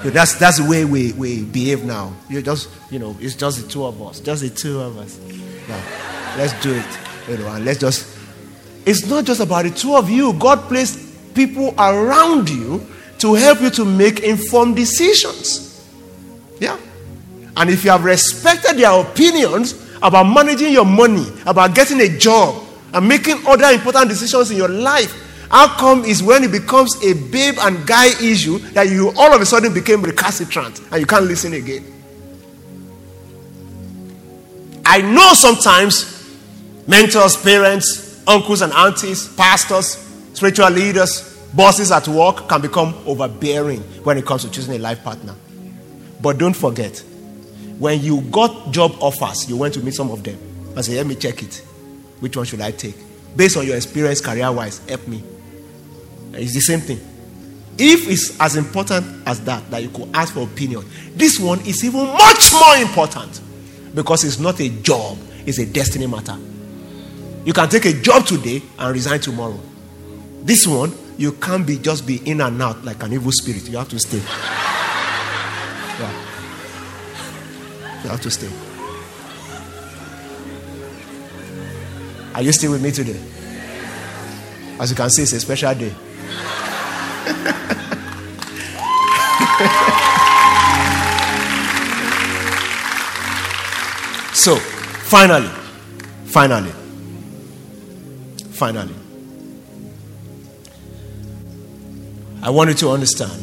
[0.04, 2.14] So that's, that's the way we, we behave now.
[2.30, 4.20] You just, you know, it's just the two of us.
[4.20, 5.18] Just the two of us.
[5.68, 5.82] Now,
[6.38, 6.86] let's do it.
[7.30, 8.18] You know, and let's just.
[8.86, 10.34] It's not just about the two of you.
[10.34, 12.86] God placed people around you
[13.20, 15.86] to help you to make informed decisions.
[16.60, 16.78] Yeah.
[17.58, 22.64] And if you have respected their opinions about managing your money, about getting a job,
[22.94, 27.14] and making other important decisions in your life, how come is when it becomes a
[27.14, 31.26] babe and guy issue that you all of a sudden became recalcitrant and you can't
[31.26, 31.84] listen again?
[34.86, 36.38] I know sometimes
[36.86, 39.98] mentors, parents, uncles and aunties, pastors,
[40.34, 45.04] spiritual leaders, bosses at work can become overbearing when it comes to choosing a life
[45.04, 45.34] partner.
[46.22, 47.04] But don't forget,
[47.80, 50.38] when you got job offers, you went to meet some of them
[50.76, 51.64] and say, Let me check it.
[52.20, 52.96] Which one should I take?
[53.36, 55.24] Based on your experience career wise, help me.
[56.34, 57.00] It's the same thing.
[57.78, 60.84] If it's as important as that, that you could ask for opinion,
[61.16, 63.40] this one is even much more important
[63.94, 66.38] because it's not a job, it's a destiny matter.
[67.46, 69.60] You can take a job today and resign tomorrow.
[70.42, 73.70] This one, you can't be just be in and out like an evil spirit.
[73.70, 74.22] You have to stay.
[76.00, 76.27] Yeah.
[78.04, 78.50] You have to stay.
[82.36, 83.20] Are you still with me today?
[84.80, 85.90] As you can see, it's a special day.
[94.34, 95.48] so, finally,
[96.26, 96.72] finally,
[98.52, 98.94] finally,
[102.44, 103.42] I want you to understand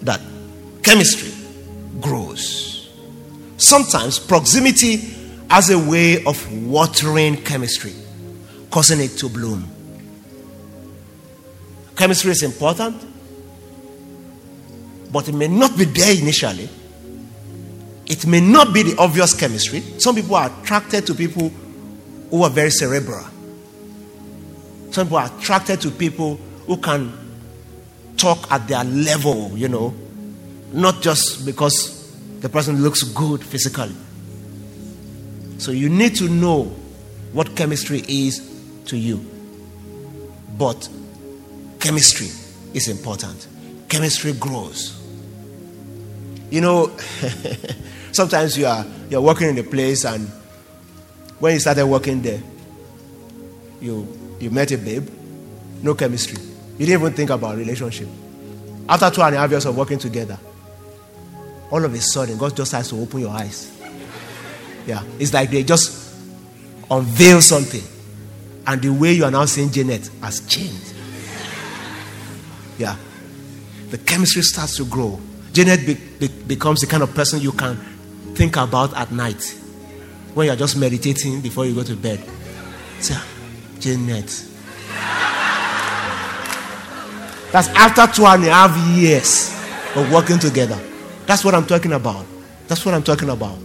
[0.00, 0.20] that
[0.82, 1.35] chemistry.
[3.66, 4.98] Sometimes proximity
[5.50, 6.38] has a way of
[6.68, 7.94] watering chemistry,
[8.70, 9.68] causing it to bloom.
[11.96, 12.94] Chemistry is important,
[15.10, 16.68] but it may not be there initially.
[18.06, 19.80] It may not be the obvious chemistry.
[19.98, 21.48] Some people are attracted to people
[22.30, 23.26] who are very cerebral.
[24.92, 26.36] Some people are attracted to people
[26.68, 27.12] who can
[28.16, 29.92] talk at their level, you know,
[30.72, 31.95] not just because
[32.40, 33.94] the person looks good physically.
[35.58, 36.64] So you need to know
[37.32, 38.40] what chemistry is
[38.86, 39.24] to you.
[40.58, 40.88] But
[41.80, 42.28] chemistry
[42.74, 43.46] is important.
[43.88, 45.00] Chemistry grows.
[46.50, 46.96] You know,
[48.12, 50.28] sometimes you are you're working in a place and
[51.38, 52.42] when you started working there,
[53.80, 54.06] you
[54.40, 55.08] you met a babe,
[55.82, 56.42] no chemistry.
[56.78, 58.08] You didn't even think about relationship.
[58.88, 60.38] After two and a half years of working together,
[61.70, 63.72] all of a sudden God just has to open your eyes.
[64.86, 65.02] Yeah.
[65.18, 66.14] It's like they just
[66.90, 67.82] unveil something.
[68.66, 70.94] And the way you are now seeing Janet has changed.
[72.78, 72.96] Yeah.
[73.90, 75.20] The chemistry starts to grow.
[75.52, 77.76] Janet be, be, becomes the kind of person you can
[78.34, 79.42] think about at night
[80.34, 82.22] when you're just meditating before you go to bed.
[83.00, 83.26] Say, ah,
[83.80, 84.26] Janet.
[87.52, 89.54] That's after two and a half years
[89.94, 90.78] of working together.
[91.26, 92.24] That's what I'm talking about.
[92.68, 93.58] That's what I'm talking about.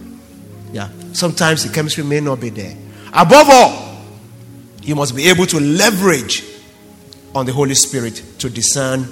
[0.72, 0.88] Yeah.
[1.12, 2.76] Sometimes the chemistry may not be there.
[3.12, 3.98] Above all,
[4.82, 6.44] you must be able to leverage
[7.34, 9.06] on the Holy Spirit to discern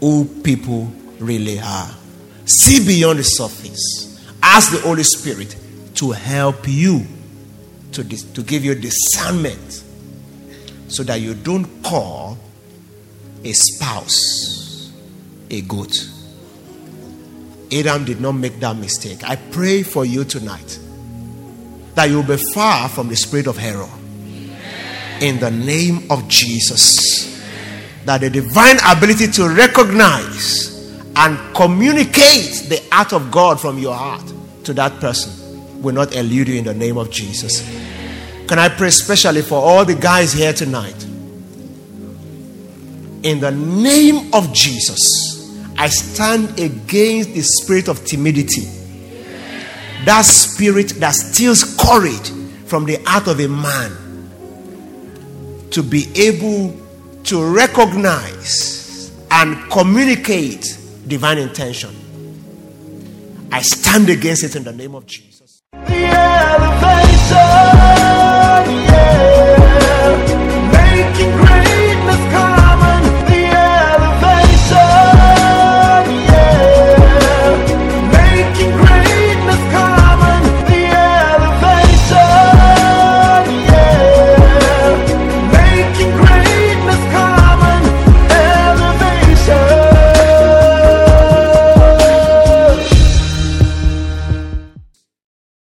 [0.00, 1.90] who people really are.
[2.44, 4.06] See beyond the surface.
[4.42, 5.56] Ask the Holy Spirit
[5.96, 7.06] to help you,
[7.92, 9.84] to, dis- to give you discernment,
[10.88, 12.38] so that you don't call
[13.44, 14.92] a spouse
[15.50, 16.08] a goat.
[17.72, 19.22] Adam did not make that mistake.
[19.28, 20.78] I pray for you tonight
[21.94, 23.88] that you'll be far from the spirit of error.
[25.20, 27.38] In the name of Jesus.
[28.06, 30.70] That the divine ability to recognize
[31.16, 34.24] and communicate the art of God from your heart
[34.64, 37.62] to that person will not elude you in the name of Jesus.
[38.46, 41.04] Can I pray especially for all the guys here tonight?
[43.22, 45.29] In the name of Jesus,
[45.80, 48.66] I stand against the spirit of timidity.
[50.04, 52.30] That spirit that steals courage
[52.66, 53.90] from the heart of a man
[55.70, 56.78] to be able
[57.24, 60.66] to recognize and communicate
[61.06, 61.96] divine intention.
[63.50, 65.62] I stand against it in the name of Jesus.
[65.72, 67.79] The